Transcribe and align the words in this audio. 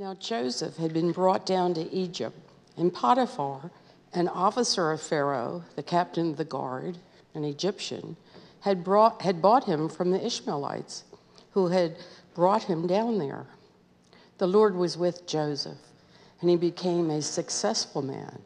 Now 0.00 0.14
Joseph 0.14 0.78
had 0.78 0.94
been 0.94 1.12
brought 1.12 1.44
down 1.44 1.74
to 1.74 1.92
Egypt, 1.92 2.34
and 2.74 2.90
Potiphar, 2.90 3.70
an 4.14 4.28
officer 4.28 4.92
of 4.92 5.02
Pharaoh, 5.02 5.62
the 5.76 5.82
captain 5.82 6.30
of 6.30 6.38
the 6.38 6.44
guard, 6.46 6.96
an 7.34 7.44
Egyptian, 7.44 8.16
had, 8.60 8.82
brought, 8.82 9.20
had 9.20 9.42
bought 9.42 9.64
him 9.64 9.90
from 9.90 10.10
the 10.10 10.24
Ishmaelites 10.24 11.04
who 11.50 11.66
had 11.66 11.98
brought 12.34 12.62
him 12.62 12.86
down 12.86 13.18
there. 13.18 13.44
The 14.38 14.46
Lord 14.46 14.74
was 14.74 14.96
with 14.96 15.26
Joseph, 15.26 15.76
and 16.40 16.48
he 16.48 16.56
became 16.56 17.10
a 17.10 17.20
successful 17.20 18.00
man, 18.00 18.40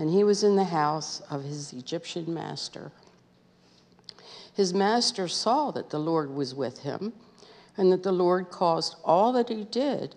and 0.00 0.10
he 0.10 0.24
was 0.24 0.42
in 0.42 0.56
the 0.56 0.64
house 0.64 1.20
of 1.30 1.44
his 1.44 1.72
Egyptian 1.72 2.34
master. 2.34 2.90
His 4.52 4.74
master 4.74 5.28
saw 5.28 5.70
that 5.70 5.90
the 5.90 6.00
Lord 6.00 6.34
was 6.34 6.56
with 6.56 6.80
him, 6.80 7.12
and 7.76 7.92
that 7.92 8.02
the 8.02 8.10
Lord 8.10 8.50
caused 8.50 8.96
all 9.04 9.30
that 9.34 9.48
he 9.48 9.62
did 9.62 10.16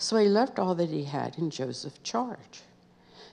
So 0.00 0.16
he 0.16 0.28
left 0.28 0.58
all 0.58 0.74
that 0.76 0.88
he 0.88 1.04
had 1.04 1.36
in 1.36 1.50
Joseph's 1.50 2.00
charge. 2.02 2.62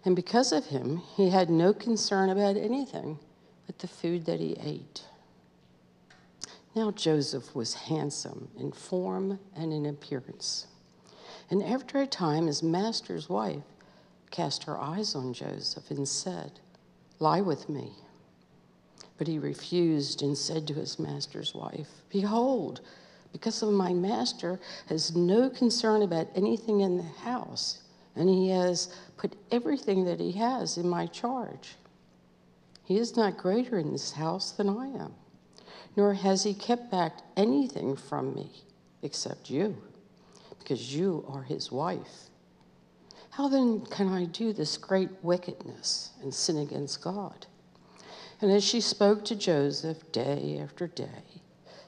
And 0.03 0.17
because 0.17 0.51
of 0.51 0.65
him, 0.65 0.97
he 1.15 1.29
had 1.29 1.49
no 1.49 1.73
concern 1.73 2.29
about 2.29 2.57
anything 2.57 3.19
but 3.65 3.79
the 3.79 3.87
food 3.87 4.25
that 4.25 4.41
he 4.41 4.57
ate. 4.61 5.05
Now 6.75 6.91
Joseph 6.91 7.55
was 7.55 7.73
handsome 7.73 8.49
in 8.59 8.73
form 8.73 9.39
and 9.55 9.71
in 9.71 9.85
appearance. 9.85 10.67
And 11.49 11.63
after 11.63 12.01
a 12.01 12.05
time, 12.05 12.47
his 12.47 12.61
master's 12.61 13.29
wife 13.29 13.63
cast 14.29 14.65
her 14.65 14.77
eyes 14.77 15.15
on 15.15 15.31
Joseph 15.31 15.89
and 15.89 16.05
said, 16.05 16.59
Lie 17.19 17.41
with 17.41 17.69
me. 17.69 17.93
But 19.17 19.27
he 19.27 19.39
refused 19.39 20.21
and 20.21 20.37
said 20.37 20.67
to 20.67 20.73
his 20.73 20.99
master's 20.99 21.55
wife, 21.55 22.03
Behold, 22.09 22.81
because 23.37 23.61
of 23.61 23.69
my 23.71 23.93
master 23.93 24.59
has 24.87 25.15
no 25.15 25.49
concern 25.49 26.01
about 26.01 26.27
anything 26.35 26.81
in 26.81 26.97
the 26.97 27.03
house, 27.03 27.81
and 28.15 28.29
he 28.29 28.49
has 28.49 28.93
put 29.17 29.35
everything 29.51 30.05
that 30.05 30.19
he 30.19 30.31
has 30.33 30.77
in 30.77 30.87
my 30.87 31.05
charge. 31.05 31.75
He 32.83 32.97
is 32.97 33.15
not 33.15 33.37
greater 33.37 33.77
in 33.77 33.91
this 33.91 34.11
house 34.11 34.51
than 34.51 34.69
I 34.69 34.87
am 34.87 35.13
nor 35.97 36.13
has 36.13 36.43
he 36.43 36.53
kept 36.53 36.91
back 36.91 37.17
anything 37.35 37.95
from 37.95 38.33
me 38.35 38.49
except 39.01 39.49
you, 39.49 39.75
because 40.59 40.95
you 40.95 41.25
are 41.27 41.41
his 41.41 41.71
wife. 41.71 42.29
How 43.31 43.47
then 43.49 43.81
can 43.81 44.07
I 44.07 44.25
do 44.25 44.53
this 44.53 44.77
great 44.77 45.09
wickedness 45.23 46.11
and 46.21 46.33
sin 46.33 46.57
against 46.57 47.01
God? 47.01 47.47
And 48.39 48.51
as 48.51 48.63
she 48.63 48.79
spoke 48.79 49.25
to 49.25 49.35
Joseph 49.35 50.11
day 50.11 50.59
after 50.61 50.85
day, 50.87 51.36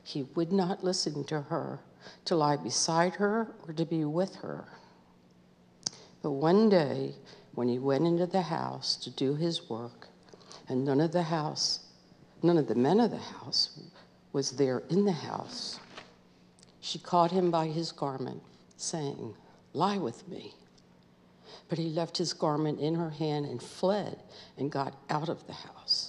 he 0.10 0.24
would 0.34 0.52
not 0.52 0.84
listen 0.84 1.24
to 1.24 1.40
her 1.40 1.80
to 2.26 2.36
lie 2.36 2.56
beside 2.56 3.14
her 3.16 3.54
or 3.68 3.74
to 3.74 3.86
be 3.86 4.04
with 4.04 4.38
her. 4.38 4.68
But 6.24 6.32
one 6.32 6.68
day, 6.68 7.14
when 7.54 7.68
he 7.68 7.78
went 7.78 8.08
into 8.08 8.26
the 8.26 8.42
house 8.42 8.96
to 8.98 9.12
do 9.12 9.36
his 9.36 9.70
work, 9.70 10.08
and 10.68 10.84
none 10.84 11.00
of 11.00 11.12
the 11.12 11.22
house, 11.22 11.82
none 12.42 12.58
of 12.58 12.68
the 12.68 12.74
men 12.74 13.00
of 13.00 13.12
the 13.12 13.18
house 13.18 13.80
was 14.34 14.52
there 14.54 14.82
in 14.90 15.06
the 15.06 15.12
house, 15.12 15.80
she 16.80 16.98
caught 16.98 17.30
him 17.30 17.52
by 17.52 17.68
his 17.68 17.92
garment, 17.92 18.42
saying, 18.78 19.36
Lie 19.74 20.00
with 20.00 20.28
me. 20.28 20.56
But 21.68 21.78
he 21.78 21.90
left 21.90 22.18
his 22.18 22.34
garment 22.34 22.80
in 22.80 22.96
her 22.96 23.12
hand 23.12 23.46
and 23.46 23.62
fled 23.62 24.24
and 24.58 24.72
got 24.72 24.96
out 25.12 25.30
of 25.30 25.46
the 25.46 25.54
house. 25.54 26.09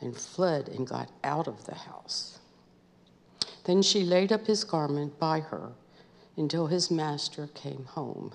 and 0.00 0.16
fled 0.16 0.68
and 0.68 0.86
got 0.86 1.10
out 1.24 1.48
of 1.48 1.64
the 1.64 1.74
house. 1.74 2.38
Then 3.64 3.82
she 3.82 4.04
laid 4.04 4.32
up 4.32 4.46
his 4.46 4.64
garment 4.64 5.18
by 5.18 5.40
her 5.40 5.72
until 6.36 6.66
his 6.68 6.90
master 6.90 7.48
came 7.54 7.84
home. 7.84 8.32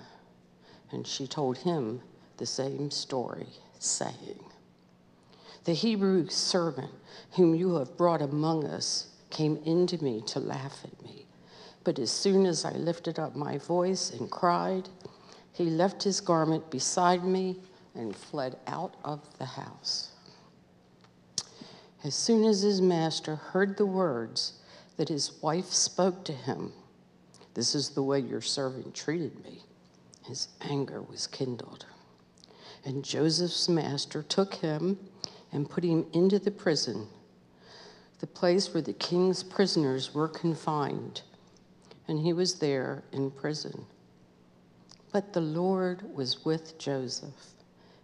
And 0.92 1.06
she 1.06 1.26
told 1.26 1.58
him 1.58 2.02
the 2.36 2.46
same 2.46 2.90
story, 2.90 3.48
saying, 3.78 4.44
The 5.64 5.72
Hebrew 5.72 6.28
servant 6.28 6.92
whom 7.32 7.54
you 7.54 7.76
have 7.76 7.96
brought 7.96 8.22
among 8.22 8.66
us 8.66 9.08
came 9.30 9.56
into 9.64 10.02
me 10.04 10.20
to 10.26 10.38
laugh 10.38 10.84
at 10.84 11.02
me. 11.02 11.26
But 11.82 11.98
as 11.98 12.10
soon 12.10 12.46
as 12.46 12.64
I 12.64 12.72
lifted 12.72 13.18
up 13.18 13.34
my 13.34 13.58
voice 13.58 14.10
and 14.10 14.30
cried, 14.30 14.88
he 15.52 15.64
left 15.64 16.02
his 16.02 16.20
garment 16.20 16.70
beside 16.70 17.24
me 17.24 17.56
and 17.94 18.14
fled 18.14 18.56
out 18.66 18.94
of 19.04 19.20
the 19.38 19.44
house. 19.44 20.13
As 22.04 22.14
soon 22.14 22.44
as 22.44 22.60
his 22.60 22.82
master 22.82 23.34
heard 23.36 23.78
the 23.78 23.86
words 23.86 24.52
that 24.98 25.08
his 25.08 25.42
wife 25.42 25.72
spoke 25.72 26.22
to 26.24 26.34
him, 26.34 26.74
This 27.54 27.74
is 27.74 27.90
the 27.90 28.02
way 28.02 28.20
your 28.20 28.42
servant 28.42 28.94
treated 28.94 29.42
me, 29.42 29.64
his 30.26 30.48
anger 30.60 31.00
was 31.00 31.26
kindled. 31.26 31.86
And 32.84 33.02
Joseph's 33.02 33.70
master 33.70 34.22
took 34.22 34.56
him 34.56 34.98
and 35.50 35.70
put 35.70 35.82
him 35.82 36.06
into 36.12 36.38
the 36.38 36.50
prison 36.50 37.08
the 38.20 38.26
place 38.26 38.72
where 38.72 38.82
the 38.82 38.92
king's 38.92 39.42
prisoners 39.42 40.14
were 40.14 40.28
confined, 40.28 41.22
and 42.08 42.18
he 42.18 42.32
was 42.32 42.58
there 42.58 43.02
in 43.12 43.30
prison. 43.30 43.86
But 45.12 45.32
the 45.32 45.40
Lord 45.40 46.14
was 46.14 46.44
with 46.44 46.78
Joseph 46.78 47.54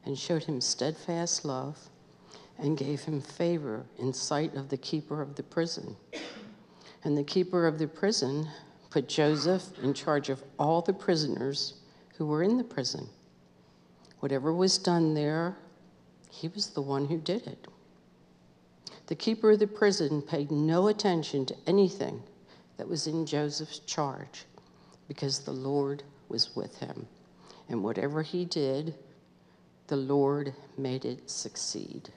and 0.04 0.18
showed 0.18 0.44
him 0.44 0.60
steadfast 0.60 1.44
love 1.44 1.89
and 2.60 2.76
gave 2.76 3.00
him 3.00 3.20
favor 3.20 3.84
in 3.98 4.12
sight 4.12 4.54
of 4.54 4.68
the 4.68 4.76
keeper 4.76 5.22
of 5.22 5.34
the 5.34 5.42
prison. 5.42 5.96
And 7.04 7.16
the 7.16 7.24
keeper 7.24 7.66
of 7.66 7.78
the 7.78 7.88
prison 7.88 8.48
put 8.90 9.08
Joseph 9.08 9.64
in 9.82 9.94
charge 9.94 10.28
of 10.28 10.42
all 10.58 10.82
the 10.82 10.92
prisoners 10.92 11.74
who 12.16 12.26
were 12.26 12.42
in 12.42 12.58
the 12.58 12.64
prison. 12.64 13.08
Whatever 14.18 14.52
was 14.52 14.76
done 14.76 15.14
there, 15.14 15.56
he 16.30 16.48
was 16.48 16.68
the 16.68 16.82
one 16.82 17.06
who 17.06 17.18
did 17.18 17.46
it. 17.46 17.66
The 19.06 19.14
keeper 19.14 19.52
of 19.52 19.58
the 19.58 19.66
prison 19.66 20.22
paid 20.22 20.50
no 20.50 20.88
attention 20.88 21.46
to 21.46 21.56
anything 21.66 22.22
that 22.76 22.88
was 22.88 23.06
in 23.06 23.26
Joseph's 23.26 23.80
charge 23.80 24.44
because 25.08 25.40
the 25.40 25.52
Lord 25.52 26.02
was 26.28 26.54
with 26.54 26.78
him. 26.78 27.06
And 27.68 27.82
whatever 27.82 28.22
he 28.22 28.44
did, 28.44 28.94
the 29.86 29.96
Lord 29.96 30.54
made 30.78 31.04
it 31.04 31.28
succeed. 31.28 32.10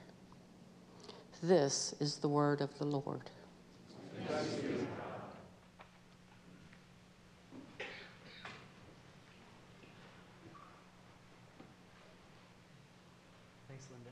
This 1.44 1.94
is 2.00 2.16
the 2.20 2.30
word 2.30 2.62
of 2.62 2.70
the 2.80 2.86
Lord. 2.86 3.30
Thanks, 13.68 13.88
Linda. 13.92 14.10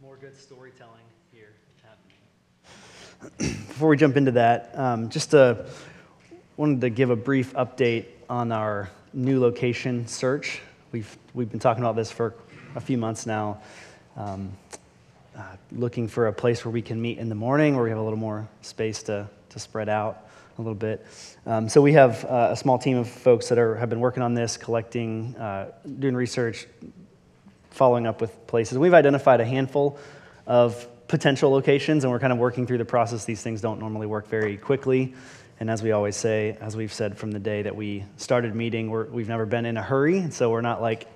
More 0.00 0.16
good 0.16 0.38
storytelling 0.38 0.92
here 1.32 1.54
happening. 1.82 3.56
Before 3.66 3.88
we 3.88 3.96
jump 3.96 4.16
into 4.16 4.30
that, 4.30 4.70
um, 4.78 5.08
just 5.08 5.34
uh, 5.34 5.64
wanted 6.56 6.80
to 6.82 6.90
give 6.90 7.10
a 7.10 7.16
brief 7.16 7.54
update 7.54 8.04
on 8.30 8.52
our 8.52 8.88
new 9.12 9.40
location 9.40 10.06
search. 10.06 10.60
We've, 10.92 11.16
we've 11.32 11.50
been 11.50 11.58
talking 11.58 11.82
about 11.82 11.96
this 11.96 12.10
for 12.10 12.34
a 12.74 12.80
few 12.80 12.98
months 12.98 13.24
now, 13.24 13.62
um, 14.14 14.52
uh, 15.34 15.42
looking 15.72 16.06
for 16.06 16.26
a 16.26 16.32
place 16.34 16.66
where 16.66 16.72
we 16.72 16.82
can 16.82 17.00
meet 17.00 17.16
in 17.16 17.30
the 17.30 17.34
morning, 17.34 17.74
where 17.74 17.84
we 17.84 17.88
have 17.88 17.98
a 17.98 18.02
little 18.02 18.18
more 18.18 18.46
space 18.60 19.02
to, 19.04 19.26
to 19.48 19.58
spread 19.58 19.88
out. 19.88 20.28
a 20.58 20.60
little 20.60 20.74
bit. 20.74 21.06
Um, 21.46 21.68
so 21.68 21.80
we 21.80 21.94
have 21.94 22.24
uh, 22.26 22.48
a 22.50 22.56
small 22.56 22.78
team 22.78 22.98
of 22.98 23.08
folks 23.08 23.48
that 23.48 23.58
are, 23.58 23.74
have 23.76 23.88
been 23.88 24.00
working 24.00 24.22
on 24.22 24.34
this, 24.34 24.56
collecting, 24.56 25.34
uh, 25.36 25.72
doing 25.98 26.14
research, 26.14 26.66
following 27.70 28.06
up 28.06 28.20
with 28.20 28.46
places. 28.46 28.78
We've 28.78 28.94
identified 28.94 29.40
a 29.40 29.46
handful 29.46 29.98
of 30.46 30.86
potential 31.08 31.50
locations, 31.50 32.04
and 32.04 32.12
we're 32.12 32.18
kind 32.20 32.32
of 32.32 32.38
working 32.38 32.66
through 32.66 32.78
the 32.78 32.84
process. 32.84 33.24
These 33.24 33.42
things 33.42 33.60
don't 33.60 33.80
normally 33.80 34.06
work 34.06 34.28
very 34.28 34.56
quickly. 34.56 35.14
And 35.62 35.70
as 35.70 35.80
we 35.80 35.92
always 35.92 36.16
say, 36.16 36.56
as 36.60 36.76
we've 36.76 36.92
said 36.92 37.16
from 37.16 37.30
the 37.30 37.38
day 37.38 37.62
that 37.62 37.76
we 37.76 38.02
started 38.16 38.52
meeting, 38.52 38.90
we 38.90 39.22
have 39.22 39.28
never 39.28 39.46
been 39.46 39.64
in 39.64 39.76
a 39.76 39.82
hurry. 39.82 40.28
So 40.32 40.50
we're 40.50 40.60
not 40.60 40.82
like 40.82 41.06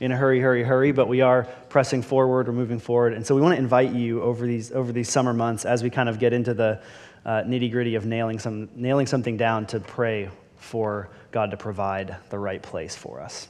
in 0.00 0.12
a 0.12 0.16
hurry, 0.18 0.38
hurry, 0.38 0.62
hurry, 0.62 0.92
but 0.92 1.08
we 1.08 1.22
are 1.22 1.44
pressing 1.70 2.02
forward, 2.02 2.46
we're 2.46 2.52
moving 2.52 2.78
forward. 2.78 3.14
And 3.14 3.26
so 3.26 3.34
we 3.34 3.40
want 3.40 3.54
to 3.54 3.58
invite 3.58 3.92
you 3.92 4.20
over 4.20 4.46
these, 4.46 4.70
over 4.70 4.92
these 4.92 5.08
summer 5.08 5.32
months 5.32 5.64
as 5.64 5.82
we 5.82 5.88
kind 5.88 6.10
of 6.10 6.18
get 6.18 6.34
into 6.34 6.52
the 6.52 6.82
uh, 7.24 7.30
nitty 7.44 7.72
gritty 7.72 7.94
of 7.94 8.04
nailing, 8.04 8.38
some, 8.38 8.68
nailing 8.74 9.06
something 9.06 9.38
down 9.38 9.64
to 9.68 9.80
pray 9.80 10.28
for 10.58 11.08
God 11.32 11.52
to 11.52 11.56
provide 11.56 12.16
the 12.28 12.38
right 12.38 12.62
place 12.62 12.94
for 12.94 13.22
us. 13.22 13.48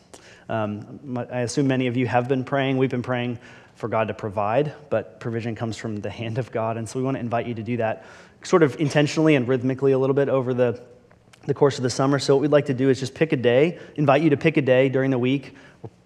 Um, 0.48 1.26
I 1.28 1.40
assume 1.40 1.66
many 1.66 1.88
of 1.88 1.96
you 1.96 2.06
have 2.06 2.28
been 2.28 2.44
praying. 2.44 2.78
We've 2.78 2.88
been 2.88 3.02
praying 3.02 3.40
for 3.74 3.88
God 3.88 4.06
to 4.06 4.14
provide, 4.14 4.74
but 4.90 5.18
provision 5.18 5.56
comes 5.56 5.76
from 5.76 5.96
the 5.96 6.10
hand 6.10 6.38
of 6.38 6.52
God. 6.52 6.76
And 6.76 6.88
so 6.88 7.00
we 7.00 7.04
want 7.04 7.16
to 7.16 7.20
invite 7.20 7.48
you 7.48 7.54
to 7.54 7.64
do 7.64 7.78
that 7.78 8.06
sort 8.44 8.62
of 8.62 8.78
intentionally 8.78 9.34
and 9.34 9.48
rhythmically 9.48 9.92
a 9.92 9.98
little 9.98 10.14
bit 10.14 10.28
over 10.28 10.54
the, 10.54 10.80
the 11.46 11.54
course 11.54 11.78
of 11.78 11.82
the 11.82 11.90
summer. 11.90 12.18
So 12.18 12.34
what 12.34 12.42
we'd 12.42 12.52
like 12.52 12.66
to 12.66 12.74
do 12.74 12.90
is 12.90 13.00
just 13.00 13.14
pick 13.14 13.32
a 13.32 13.36
day, 13.36 13.78
invite 13.96 14.22
you 14.22 14.30
to 14.30 14.36
pick 14.36 14.56
a 14.56 14.62
day 14.62 14.88
during 14.88 15.10
the 15.10 15.18
week 15.18 15.54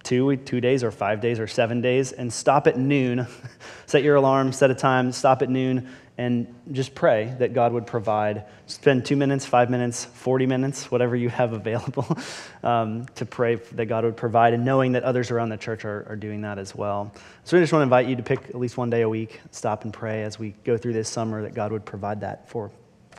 two, 0.03 0.35
two 0.37 0.61
days 0.61 0.83
or 0.83 0.91
five 0.91 1.21
days 1.21 1.39
or 1.39 1.47
seven 1.47 1.81
days, 1.81 2.11
and 2.11 2.31
stop 2.31 2.67
at 2.67 2.77
noon. 2.77 3.27
set 3.85 4.03
your 4.03 4.15
alarm, 4.15 4.51
set 4.51 4.71
a 4.71 4.75
time, 4.75 5.11
stop 5.11 5.41
at 5.41 5.49
noon, 5.49 5.89
and 6.19 6.53
just 6.73 6.93
pray 6.93 7.33
that 7.39 7.53
God 7.53 7.71
would 7.71 7.87
provide. 7.87 8.43
Spend 8.67 9.05
two 9.05 9.15
minutes, 9.15 9.45
five 9.45 9.69
minutes, 9.69 10.03
40 10.03 10.47
minutes, 10.47 10.91
whatever 10.91 11.15
you 11.15 11.29
have 11.29 11.53
available, 11.61 12.17
um, 12.61 13.05
to 13.15 13.25
pray 13.25 13.55
that 13.55 13.85
God 13.85 14.03
would 14.03 14.17
provide, 14.17 14.53
and 14.53 14.65
knowing 14.65 14.91
that 14.91 15.03
others 15.03 15.31
around 15.31 15.47
the 15.47 15.55
church 15.55 15.85
are, 15.85 16.05
are 16.09 16.17
doing 16.17 16.41
that 16.41 16.59
as 16.59 16.75
well. 16.75 17.13
So 17.45 17.55
we 17.55 17.63
just 17.63 17.71
want 17.71 17.79
to 17.79 17.83
invite 17.83 18.07
you 18.07 18.17
to 18.17 18.21
pick 18.21 18.49
at 18.49 18.55
least 18.55 18.75
one 18.75 18.89
day 18.89 19.03
a 19.03 19.07
week, 19.07 19.39
stop 19.51 19.85
and 19.85 19.93
pray 19.93 20.23
as 20.23 20.37
we 20.37 20.55
go 20.65 20.77
through 20.77 20.91
this 20.91 21.07
summer 21.07 21.41
that 21.43 21.53
God 21.53 21.71
would 21.71 21.85
provide 21.85 22.19
that 22.19 22.49
for, 22.49 22.69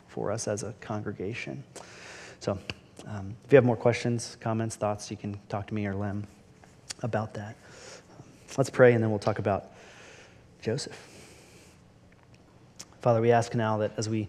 for 0.07 0.31
us 0.31 0.47
as 0.47 0.61
a 0.61 0.71
congregation. 0.73 1.63
So 2.39 2.59
um, 3.07 3.35
if 3.45 3.51
you 3.51 3.55
have 3.55 3.65
more 3.65 3.77
questions, 3.77 4.37
comments, 4.39 4.75
thoughts, 4.75 5.09
you 5.09 5.17
can 5.17 5.39
talk 5.49 5.65
to 5.65 5.73
me 5.73 5.87
or 5.87 5.95
Lem 5.95 6.27
about 7.01 7.33
that. 7.33 7.55
Let's 8.59 8.69
pray 8.69 8.93
and 8.93 9.01
then 9.01 9.09
we'll 9.09 9.17
talk 9.17 9.39
about 9.39 9.71
Joseph. 10.61 11.10
Father, 13.01 13.19
we 13.19 13.31
ask 13.31 13.55
now 13.55 13.79
that 13.79 13.93
as 13.97 14.07
we 14.07 14.27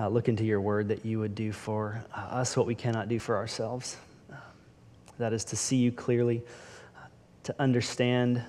uh, 0.00 0.08
look 0.08 0.30
into 0.30 0.44
your 0.44 0.60
word, 0.60 0.88
that 0.88 1.04
you 1.04 1.18
would 1.18 1.34
do 1.34 1.52
for 1.52 2.02
uh, 2.16 2.20
us 2.20 2.56
what 2.56 2.66
we 2.66 2.74
cannot 2.74 3.06
do 3.06 3.18
for 3.18 3.36
ourselves. 3.36 3.98
Uh, 4.32 4.36
that 5.18 5.34
is 5.34 5.44
to 5.44 5.56
see 5.56 5.76
you 5.76 5.92
clearly, 5.92 6.42
uh, 6.96 7.06
to 7.42 7.54
understand 7.58 8.42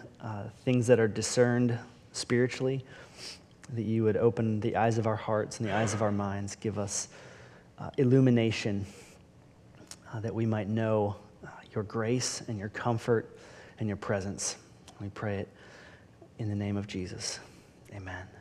things 0.63 0.87
that 0.87 0.99
are 0.99 1.07
discerned 1.07 1.77
spiritually, 2.13 2.83
that 3.73 3.83
you 3.83 4.03
would 4.03 4.17
open 4.17 4.59
the 4.61 4.75
eyes 4.75 4.97
of 4.97 5.05
our 5.05 5.15
hearts 5.15 5.59
and 5.59 5.67
the 5.67 5.73
eyes 5.73 5.93
of 5.93 6.01
our 6.01 6.11
minds, 6.11 6.55
give 6.55 6.79
us 6.79 7.09
illumination, 7.97 8.83
that 10.15 10.33
we 10.33 10.45
might 10.45 10.67
know 10.67 11.15
your 11.75 11.83
grace 11.83 12.41
and 12.47 12.57
your 12.57 12.69
comfort 12.69 13.37
and 13.77 13.87
your 13.87 13.97
presence. 13.97 14.55
We 14.99 15.09
pray 15.09 15.39
it 15.39 15.49
in 16.39 16.49
the 16.49 16.55
name 16.55 16.75
of 16.75 16.87
Jesus. 16.87 17.39
Amen. 17.93 18.34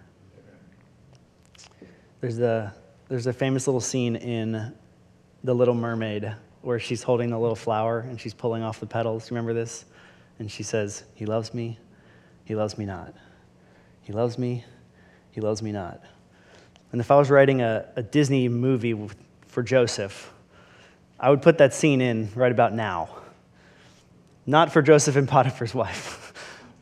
There's 2.24 2.38
a, 2.38 2.74
there's 3.10 3.26
a 3.26 3.34
famous 3.34 3.66
little 3.66 3.82
scene 3.82 4.16
in 4.16 4.72
The 5.42 5.52
Little 5.52 5.74
Mermaid 5.74 6.34
where 6.62 6.78
she's 6.78 7.02
holding 7.02 7.28
the 7.28 7.38
little 7.38 7.54
flower 7.54 8.00
and 8.00 8.18
she's 8.18 8.32
pulling 8.32 8.62
off 8.62 8.80
the 8.80 8.86
petals. 8.86 9.28
You 9.28 9.34
remember 9.34 9.52
this? 9.52 9.84
And 10.38 10.50
she 10.50 10.62
says, 10.62 11.04
He 11.14 11.26
loves 11.26 11.52
me, 11.52 11.78
He 12.46 12.54
loves 12.54 12.78
me 12.78 12.86
not. 12.86 13.12
He 14.00 14.14
loves 14.14 14.38
me, 14.38 14.64
He 15.32 15.42
loves 15.42 15.62
me 15.62 15.70
not. 15.70 16.02
And 16.92 17.00
if 17.02 17.10
I 17.10 17.16
was 17.16 17.28
writing 17.28 17.60
a, 17.60 17.90
a 17.94 18.02
Disney 18.02 18.48
movie 18.48 18.98
for 19.46 19.62
Joseph, 19.62 20.32
I 21.20 21.28
would 21.28 21.42
put 21.42 21.58
that 21.58 21.74
scene 21.74 22.00
in 22.00 22.30
right 22.34 22.52
about 22.52 22.72
now 22.72 23.10
not 24.46 24.72
for 24.72 24.80
Joseph 24.80 25.16
and 25.16 25.28
Potiphar's 25.28 25.74
wife, 25.74 26.32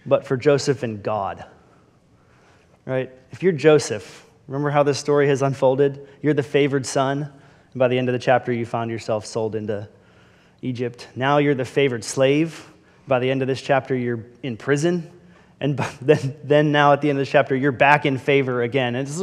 but 0.06 0.24
for 0.24 0.36
Joseph 0.36 0.84
and 0.84 1.02
God. 1.02 1.44
Right? 2.86 3.10
If 3.32 3.42
you're 3.42 3.50
Joseph, 3.50 4.28
remember 4.52 4.70
how 4.70 4.82
this 4.82 4.98
story 4.98 5.28
has 5.28 5.42
unfolded? 5.42 6.06
You're 6.20 6.34
the 6.34 6.42
favored 6.42 6.84
son. 6.86 7.22
And 7.22 7.78
by 7.78 7.88
the 7.88 7.98
end 7.98 8.08
of 8.08 8.12
the 8.12 8.18
chapter, 8.18 8.52
you 8.52 8.66
found 8.66 8.90
yourself 8.90 9.24
sold 9.24 9.54
into 9.54 9.88
Egypt. 10.60 11.08
Now 11.16 11.38
you're 11.38 11.54
the 11.54 11.64
favored 11.64 12.04
slave. 12.04 12.68
By 13.08 13.18
the 13.18 13.30
end 13.30 13.42
of 13.42 13.48
this 13.48 13.62
chapter, 13.62 13.96
you're 13.96 14.26
in 14.42 14.56
prison. 14.56 15.10
And 15.60 15.78
then, 16.02 16.36
then 16.44 16.72
now 16.72 16.92
at 16.92 17.00
the 17.00 17.10
end 17.10 17.18
of 17.18 17.24
the 17.24 17.30
chapter, 17.30 17.56
you're 17.56 17.72
back 17.72 18.04
in 18.04 18.18
favor 18.18 18.62
again. 18.62 18.94
And 18.94 19.08
is, 19.08 19.22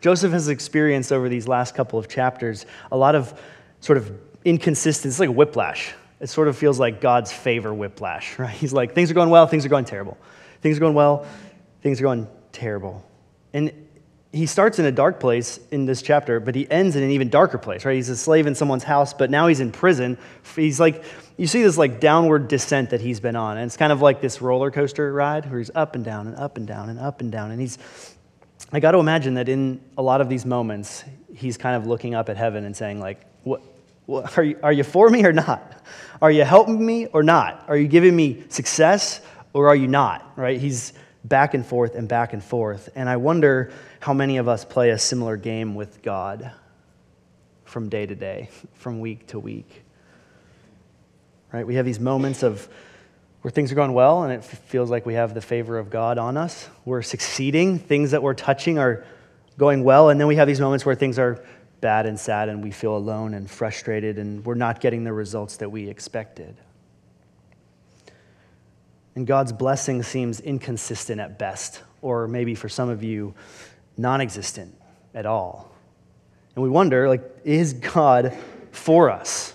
Joseph 0.00 0.32
has 0.32 0.48
experienced 0.48 1.12
over 1.12 1.28
these 1.28 1.46
last 1.46 1.74
couple 1.74 1.98
of 1.98 2.08
chapters 2.08 2.66
a 2.90 2.96
lot 2.96 3.14
of 3.14 3.38
sort 3.80 3.98
of 3.98 4.10
inconsistency. 4.44 5.08
It's 5.08 5.20
like 5.20 5.28
a 5.28 5.32
whiplash 5.32 5.94
it 6.20 6.28
sort 6.28 6.48
of 6.48 6.56
feels 6.56 6.80
like 6.80 7.02
God's 7.02 7.30
favor 7.30 7.74
whiplash, 7.74 8.38
right? 8.38 8.54
He's 8.54 8.72
like, 8.72 8.94
things 8.94 9.10
are 9.10 9.14
going 9.14 9.30
well, 9.30 9.46
things 9.46 9.66
are 9.66 9.68
going 9.68 9.84
terrible. 9.84 10.16
Things 10.62 10.78
are 10.78 10.80
going 10.80 10.94
well, 10.94 11.26
things 11.82 12.00
are 12.00 12.04
going 12.04 12.26
terrible. 12.50 13.04
And 13.52 13.83
he 14.34 14.46
starts 14.46 14.80
in 14.80 14.84
a 14.84 14.90
dark 14.90 15.20
place 15.20 15.60
in 15.70 15.86
this 15.86 16.02
chapter, 16.02 16.40
but 16.40 16.56
he 16.56 16.68
ends 16.68 16.96
in 16.96 17.04
an 17.04 17.10
even 17.12 17.30
darker 17.30 17.56
place, 17.56 17.84
right? 17.84 17.94
He's 17.94 18.08
a 18.08 18.16
slave 18.16 18.48
in 18.48 18.56
someone's 18.56 18.82
house, 18.82 19.14
but 19.14 19.30
now 19.30 19.46
he's 19.46 19.60
in 19.60 19.70
prison. 19.70 20.18
He's 20.56 20.80
like, 20.80 21.04
you 21.36 21.46
see 21.46 21.62
this 21.62 21.78
like 21.78 22.00
downward 22.00 22.48
descent 22.48 22.90
that 22.90 23.00
he's 23.00 23.20
been 23.20 23.36
on. 23.36 23.58
And 23.58 23.66
it's 23.66 23.76
kind 23.76 23.92
of 23.92 24.02
like 24.02 24.20
this 24.20 24.42
roller 24.42 24.72
coaster 24.72 25.12
ride 25.12 25.48
where 25.48 25.60
he's 25.60 25.70
up 25.72 25.94
and 25.94 26.04
down 26.04 26.26
and 26.26 26.36
up 26.36 26.56
and 26.56 26.66
down 26.66 26.88
and 26.88 26.98
up 26.98 27.20
and 27.20 27.30
down. 27.30 27.52
And 27.52 27.60
he's, 27.60 27.78
I 28.72 28.80
got 28.80 28.90
to 28.90 28.98
imagine 28.98 29.34
that 29.34 29.48
in 29.48 29.80
a 29.96 30.02
lot 30.02 30.20
of 30.20 30.28
these 30.28 30.44
moments, 30.44 31.04
he's 31.32 31.56
kind 31.56 31.76
of 31.76 31.86
looking 31.86 32.16
up 32.16 32.28
at 32.28 32.36
heaven 32.36 32.64
and 32.64 32.76
saying, 32.76 32.98
like, 32.98 33.20
what, 33.44 33.62
well, 34.08 34.28
are, 34.36 34.42
you, 34.42 34.58
are 34.64 34.72
you 34.72 34.82
for 34.82 35.08
me 35.10 35.24
or 35.24 35.32
not? 35.32 35.80
Are 36.20 36.32
you 36.32 36.42
helping 36.42 36.84
me 36.84 37.06
or 37.06 37.22
not? 37.22 37.64
Are 37.68 37.76
you 37.76 37.86
giving 37.86 38.16
me 38.16 38.42
success 38.48 39.20
or 39.52 39.68
are 39.68 39.76
you 39.76 39.86
not? 39.86 40.32
Right? 40.36 40.60
He's 40.60 40.92
back 41.24 41.54
and 41.54 41.64
forth 41.64 41.94
and 41.94 42.06
back 42.06 42.32
and 42.32 42.44
forth. 42.44 42.90
And 42.94 43.08
I 43.08 43.16
wonder 43.16 43.72
how 44.00 44.12
many 44.12 44.36
of 44.36 44.48
us 44.48 44.64
play 44.64 44.90
a 44.90 44.98
similar 44.98 45.36
game 45.36 45.74
with 45.74 46.02
God 46.02 46.52
from 47.64 47.88
day 47.88 48.06
to 48.06 48.14
day, 48.14 48.50
from 48.74 49.00
week 49.00 49.26
to 49.28 49.38
week. 49.38 49.82
Right? 51.52 51.66
We 51.66 51.76
have 51.76 51.86
these 51.86 52.00
moments 52.00 52.42
of 52.42 52.68
where 53.40 53.50
things 53.50 53.72
are 53.72 53.74
going 53.74 53.92
well 53.92 54.22
and 54.22 54.32
it 54.32 54.44
feels 54.44 54.90
like 54.90 55.06
we 55.06 55.14
have 55.14 55.34
the 55.34 55.40
favor 55.40 55.78
of 55.78 55.90
God 55.90 56.18
on 56.18 56.36
us. 56.36 56.68
We're 56.84 57.02
succeeding, 57.02 57.78
things 57.78 58.10
that 58.10 58.22
we're 58.22 58.34
touching 58.34 58.78
are 58.78 59.04
going 59.56 59.84
well, 59.84 60.08
and 60.08 60.18
then 60.18 60.26
we 60.26 60.36
have 60.36 60.48
these 60.48 60.60
moments 60.60 60.84
where 60.84 60.94
things 60.94 61.18
are 61.18 61.44
bad 61.80 62.06
and 62.06 62.18
sad 62.18 62.48
and 62.48 62.62
we 62.62 62.70
feel 62.70 62.96
alone 62.96 63.34
and 63.34 63.50
frustrated 63.50 64.18
and 64.18 64.44
we're 64.44 64.54
not 64.54 64.80
getting 64.80 65.04
the 65.04 65.12
results 65.12 65.58
that 65.58 65.70
we 65.70 65.88
expected. 65.88 66.56
And 69.14 69.26
God's 69.26 69.52
blessing 69.52 70.02
seems 70.02 70.40
inconsistent 70.40 71.20
at 71.20 71.38
best, 71.38 71.82
or 72.02 72.26
maybe 72.26 72.54
for 72.54 72.68
some 72.68 72.88
of 72.88 73.02
you, 73.02 73.34
non 73.96 74.20
existent 74.20 74.74
at 75.14 75.26
all. 75.26 75.72
And 76.54 76.62
we 76.62 76.68
wonder, 76.68 77.08
like, 77.08 77.22
is 77.44 77.74
God 77.74 78.36
for 78.72 79.10
us? 79.10 79.54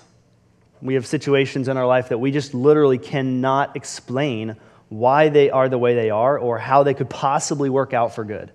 We 0.81 0.93
have 0.93 1.05
situations 1.05 1.67
in 1.67 1.77
our 1.77 1.85
life 1.85 2.09
that 2.09 2.19
we 2.19 2.31
just 2.31 2.53
literally 2.53 2.97
cannot 2.97 3.75
explain 3.75 4.55
why 4.87 5.29
they 5.29 5.49
are 5.49 5.69
the 5.69 5.77
way 5.77 5.93
they 5.93 6.09
are 6.09 6.37
or 6.37 6.57
how 6.57 6.83
they 6.83 6.93
could 6.93 7.09
possibly 7.09 7.69
work 7.69 7.93
out 7.93 8.15
for 8.15 8.23
good. 8.23 8.51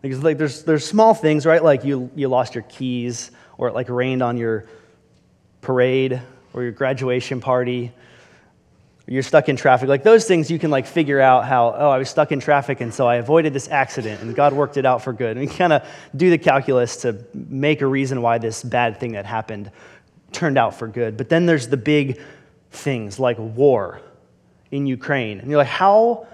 Because 0.00 0.22
like 0.22 0.38
there's, 0.38 0.62
there's 0.62 0.84
small 0.84 1.14
things, 1.14 1.44
right? 1.44 1.62
Like 1.62 1.84
you, 1.84 2.10
you 2.14 2.28
lost 2.28 2.54
your 2.54 2.64
keys, 2.68 3.30
or 3.58 3.68
it 3.68 3.74
like 3.74 3.88
rained 3.88 4.22
on 4.22 4.36
your 4.36 4.66
parade, 5.60 6.20
or 6.54 6.62
your 6.62 6.72
graduation 6.72 7.40
party, 7.40 7.92
you're 9.06 9.22
stuck 9.22 9.48
in 9.48 9.56
traffic. 9.56 9.88
Like 9.88 10.02
those 10.02 10.26
things 10.26 10.50
you 10.50 10.58
can 10.58 10.70
like 10.70 10.86
figure 10.86 11.20
out 11.20 11.44
how, 11.44 11.74
oh, 11.76 11.90
I 11.90 11.98
was 11.98 12.10
stuck 12.10 12.32
in 12.32 12.40
traffic, 12.40 12.80
and 12.80 12.92
so 12.92 13.06
I 13.06 13.16
avoided 13.16 13.52
this 13.52 13.68
accident, 13.68 14.20
and 14.20 14.34
God 14.34 14.52
worked 14.52 14.76
it 14.76 14.84
out 14.84 15.02
for 15.02 15.12
good. 15.12 15.36
And 15.36 15.48
you 15.50 15.56
kind 15.56 15.72
of 15.72 15.86
do 16.16 16.30
the 16.30 16.38
calculus 16.38 16.96
to 16.98 17.24
make 17.34 17.82
a 17.82 17.86
reason 17.86 18.22
why 18.22 18.38
this 18.38 18.62
bad 18.62 18.98
thing 18.98 19.12
that 19.12 19.26
happened 19.26 19.70
turned 20.32 20.58
out 20.58 20.74
for 20.74 20.88
good. 20.88 21.16
But 21.16 21.28
then 21.28 21.46
there's 21.46 21.68
the 21.68 21.76
big 21.76 22.20
things 22.70 23.18
like 23.18 23.38
war 23.38 24.00
in 24.70 24.86
Ukraine. 24.86 25.40
And 25.40 25.48
you're 25.50 25.58
like, 25.58 25.68
how 25.68 26.26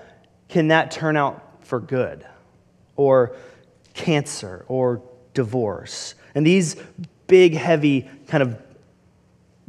can 0.48 0.68
that 0.68 0.90
turn 0.90 1.16
out 1.16 1.64
for 1.64 1.78
good? 1.78 2.26
Or 2.96 3.36
cancer 3.94 4.64
or 4.68 5.02
divorce. 5.34 6.14
And 6.34 6.46
these 6.46 6.76
big, 7.26 7.54
heavy, 7.54 8.08
kind 8.28 8.42
of 8.42 8.60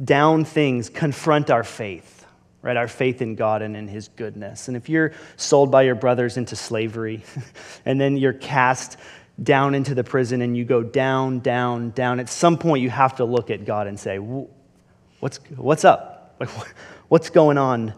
down 0.02 0.44
things 0.44 0.88
confront 0.88 1.50
our 1.50 1.64
faith, 1.64 2.23
right? 2.64 2.78
Our 2.78 2.88
faith 2.88 3.20
in 3.20 3.34
God 3.34 3.60
and 3.60 3.76
in 3.76 3.86
His 3.86 4.08
goodness. 4.08 4.68
And 4.68 4.76
if 4.76 4.88
you're 4.88 5.12
sold 5.36 5.70
by 5.70 5.82
your 5.82 5.94
brothers 5.94 6.38
into 6.38 6.56
slavery, 6.56 7.22
and 7.84 8.00
then 8.00 8.16
you're 8.16 8.32
cast 8.32 8.96
down 9.42 9.74
into 9.74 9.94
the 9.94 10.02
prison 10.02 10.40
and 10.40 10.56
you 10.56 10.64
go 10.64 10.82
down, 10.82 11.40
down, 11.40 11.90
down, 11.90 12.20
at 12.20 12.30
some 12.30 12.56
point 12.56 12.82
you 12.82 12.88
have 12.88 13.16
to 13.16 13.24
look 13.26 13.50
at 13.50 13.66
God 13.66 13.86
and 13.86 14.00
say, 14.00 14.16
What's, 14.16 15.38
what's 15.56 15.84
up? 15.84 16.36
Like, 16.40 16.48
what's 17.08 17.28
going 17.28 17.58
on 17.58 17.92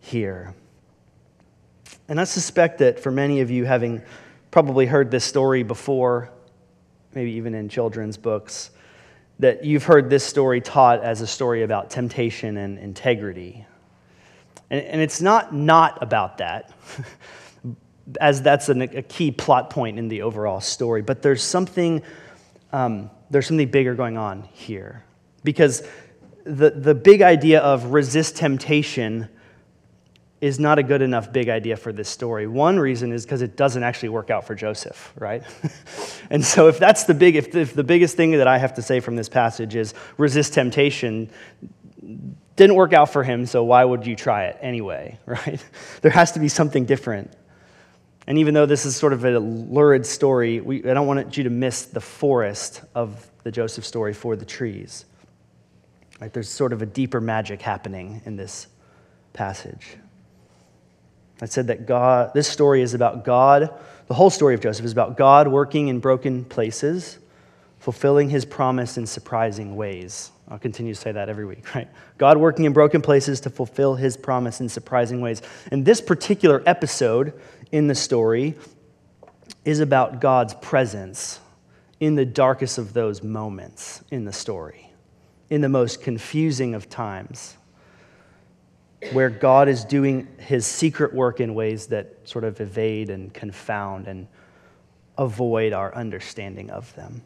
here? 0.00 0.52
And 2.08 2.20
I 2.20 2.24
suspect 2.24 2.78
that 2.78 2.98
for 2.98 3.12
many 3.12 3.40
of 3.40 3.52
you, 3.52 3.66
having 3.66 4.02
probably 4.50 4.86
heard 4.86 5.12
this 5.12 5.24
story 5.24 5.62
before, 5.62 6.30
maybe 7.14 7.32
even 7.32 7.54
in 7.54 7.68
children's 7.68 8.16
books, 8.16 8.70
that 9.38 9.64
you've 9.64 9.84
heard 9.84 10.10
this 10.10 10.24
story 10.24 10.60
taught 10.60 11.04
as 11.04 11.20
a 11.20 11.26
story 11.26 11.62
about 11.62 11.90
temptation 11.90 12.56
and 12.56 12.78
integrity. 12.78 13.64
And, 14.70 14.84
and 14.84 15.00
it's 15.00 15.20
not 15.20 15.54
not 15.54 16.02
about 16.02 16.38
that, 16.38 16.72
as 18.20 18.42
that's 18.42 18.68
an, 18.68 18.82
a 18.82 19.02
key 19.02 19.30
plot 19.30 19.70
point 19.70 19.98
in 19.98 20.08
the 20.08 20.22
overall 20.22 20.60
story, 20.60 21.02
but 21.02 21.22
there's 21.22 21.42
something, 21.42 22.02
um, 22.72 23.10
there's 23.30 23.46
something 23.46 23.68
bigger 23.70 23.94
going 23.94 24.16
on 24.16 24.42
here. 24.52 25.04
Because 25.44 25.86
the, 26.44 26.70
the 26.70 26.94
big 26.94 27.22
idea 27.22 27.60
of 27.60 27.86
resist 27.86 28.36
temptation 28.36 29.28
is 30.40 30.60
not 30.60 30.78
a 30.78 30.82
good 30.82 31.02
enough 31.02 31.32
big 31.32 31.48
idea 31.48 31.76
for 31.76 31.92
this 31.92 32.08
story. 32.08 32.46
One 32.46 32.78
reason 32.78 33.12
is 33.12 33.24
because 33.24 33.42
it 33.42 33.56
doesn't 33.56 33.82
actually 33.82 34.10
work 34.10 34.30
out 34.30 34.46
for 34.46 34.54
Joseph, 34.54 35.12
right? 35.18 35.42
and 36.30 36.44
so 36.44 36.68
if 36.68 36.78
that's 36.78 37.04
the 37.04 37.14
big, 37.14 37.34
if 37.34 37.50
the, 37.52 37.60
if 37.60 37.74
the 37.74 37.84
biggest 37.84 38.16
thing 38.16 38.30
that 38.32 38.46
I 38.46 38.58
have 38.58 38.74
to 38.74 38.82
say 38.82 39.00
from 39.00 39.16
this 39.16 39.28
passage 39.28 39.74
is 39.74 39.94
resist 40.16 40.54
temptation, 40.54 41.30
didn't 42.58 42.74
work 42.74 42.92
out 42.92 43.10
for 43.10 43.22
him, 43.22 43.46
so 43.46 43.64
why 43.64 43.84
would 43.84 44.06
you 44.06 44.16
try 44.16 44.46
it 44.46 44.58
anyway, 44.60 45.18
right? 45.26 45.64
There 46.02 46.10
has 46.10 46.32
to 46.32 46.40
be 46.40 46.48
something 46.48 46.84
different. 46.84 47.32
And 48.26 48.36
even 48.38 48.52
though 48.52 48.66
this 48.66 48.84
is 48.84 48.94
sort 48.94 49.14
of 49.14 49.24
a 49.24 49.38
lurid 49.38 50.04
story, 50.04 50.60
we, 50.60 50.84
I 50.84 50.92
don't 50.92 51.06
want 51.06 51.38
you 51.38 51.44
to 51.44 51.50
miss 51.50 51.86
the 51.86 52.00
forest 52.00 52.82
of 52.94 53.26
the 53.44 53.50
Joseph 53.50 53.86
story 53.86 54.12
for 54.12 54.36
the 54.36 54.44
trees. 54.44 55.06
Right? 56.20 56.30
There's 56.30 56.50
sort 56.50 56.74
of 56.74 56.82
a 56.82 56.86
deeper 56.86 57.20
magic 57.20 57.62
happening 57.62 58.20
in 58.26 58.36
this 58.36 58.66
passage. 59.32 59.96
I 61.40 61.46
said 61.46 61.68
that 61.68 61.86
God, 61.86 62.32
this 62.34 62.48
story 62.48 62.82
is 62.82 62.92
about 62.92 63.24
God, 63.24 63.72
the 64.08 64.14
whole 64.14 64.30
story 64.30 64.54
of 64.54 64.60
Joseph 64.60 64.84
is 64.84 64.92
about 64.92 65.16
God 65.16 65.46
working 65.48 65.88
in 65.88 66.00
broken 66.00 66.44
places, 66.44 67.18
fulfilling 67.88 68.28
his 68.28 68.44
promise 68.44 68.98
in 68.98 69.06
surprising 69.06 69.74
ways. 69.74 70.30
I'll 70.48 70.58
continue 70.58 70.92
to 70.92 71.00
say 71.00 71.10
that 71.10 71.30
every 71.30 71.46
week, 71.46 71.74
right? 71.74 71.88
God 72.18 72.36
working 72.36 72.66
in 72.66 72.74
broken 72.74 73.00
places 73.00 73.40
to 73.40 73.48
fulfill 73.48 73.94
his 73.94 74.14
promise 74.14 74.60
in 74.60 74.68
surprising 74.68 75.22
ways. 75.22 75.40
And 75.72 75.86
this 75.86 76.02
particular 76.02 76.62
episode 76.66 77.32
in 77.72 77.86
the 77.86 77.94
story 77.94 78.56
is 79.64 79.80
about 79.80 80.20
God's 80.20 80.52
presence 80.52 81.40
in 81.98 82.14
the 82.14 82.26
darkest 82.26 82.76
of 82.76 82.92
those 82.92 83.22
moments 83.22 84.04
in 84.10 84.26
the 84.26 84.34
story, 84.34 84.92
in 85.48 85.62
the 85.62 85.70
most 85.70 86.02
confusing 86.02 86.74
of 86.74 86.90
times 86.90 87.56
where 89.12 89.30
God 89.30 89.66
is 89.66 89.82
doing 89.82 90.28
his 90.36 90.66
secret 90.66 91.14
work 91.14 91.40
in 91.40 91.54
ways 91.54 91.86
that 91.86 92.28
sort 92.28 92.44
of 92.44 92.60
evade 92.60 93.08
and 93.08 93.32
confound 93.32 94.08
and 94.08 94.28
avoid 95.16 95.72
our 95.72 95.94
understanding 95.94 96.68
of 96.68 96.94
them. 96.94 97.22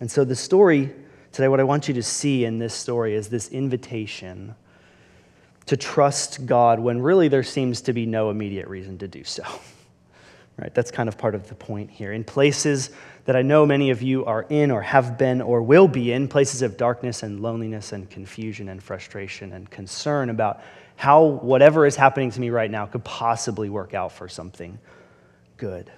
And 0.00 0.10
so, 0.10 0.24
the 0.24 0.34
story 0.34 0.92
today, 1.30 1.48
what 1.48 1.60
I 1.60 1.64
want 1.64 1.86
you 1.86 1.94
to 1.94 2.02
see 2.02 2.44
in 2.44 2.58
this 2.58 2.74
story 2.74 3.14
is 3.14 3.28
this 3.28 3.48
invitation 3.48 4.54
to 5.66 5.76
trust 5.76 6.46
God 6.46 6.80
when 6.80 7.00
really 7.00 7.28
there 7.28 7.42
seems 7.42 7.82
to 7.82 7.92
be 7.92 8.06
no 8.06 8.30
immediate 8.30 8.66
reason 8.66 8.98
to 8.98 9.08
do 9.08 9.24
so. 9.24 9.44
Right? 10.58 10.74
That's 10.74 10.90
kind 10.90 11.08
of 11.08 11.16
part 11.16 11.34
of 11.34 11.48
the 11.48 11.54
point 11.54 11.90
here. 11.90 12.12
In 12.12 12.22
places 12.22 12.90
that 13.24 13.34
I 13.34 13.40
know 13.40 13.64
many 13.64 13.88
of 13.88 14.02
you 14.02 14.26
are 14.26 14.44
in 14.50 14.70
or 14.70 14.82
have 14.82 15.16
been 15.16 15.40
or 15.40 15.62
will 15.62 15.88
be 15.88 16.12
in, 16.12 16.28
places 16.28 16.60
of 16.60 16.76
darkness 16.76 17.22
and 17.22 17.40
loneliness 17.40 17.92
and 17.92 18.10
confusion 18.10 18.68
and 18.68 18.82
frustration 18.82 19.54
and 19.54 19.70
concern 19.70 20.28
about 20.28 20.60
how 20.96 21.24
whatever 21.24 21.86
is 21.86 21.96
happening 21.96 22.30
to 22.32 22.38
me 22.38 22.50
right 22.50 22.70
now 22.70 22.84
could 22.84 23.04
possibly 23.04 23.70
work 23.70 23.94
out 23.94 24.12
for 24.12 24.28
something 24.28 24.78
good. 25.56 25.90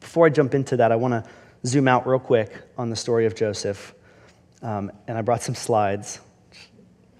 Before 0.00 0.26
I 0.26 0.30
jump 0.30 0.52
into 0.52 0.78
that, 0.78 0.90
I 0.90 0.96
want 0.96 1.12
to 1.12 1.30
zoom 1.66 1.88
out 1.88 2.06
real 2.06 2.18
quick 2.18 2.52
on 2.78 2.90
the 2.90 2.96
story 2.96 3.26
of 3.26 3.34
Joseph. 3.34 3.94
Um, 4.62 4.92
and 5.06 5.16
I 5.16 5.22
brought 5.22 5.42
some 5.42 5.54
slides, 5.54 6.20
which 6.50 6.68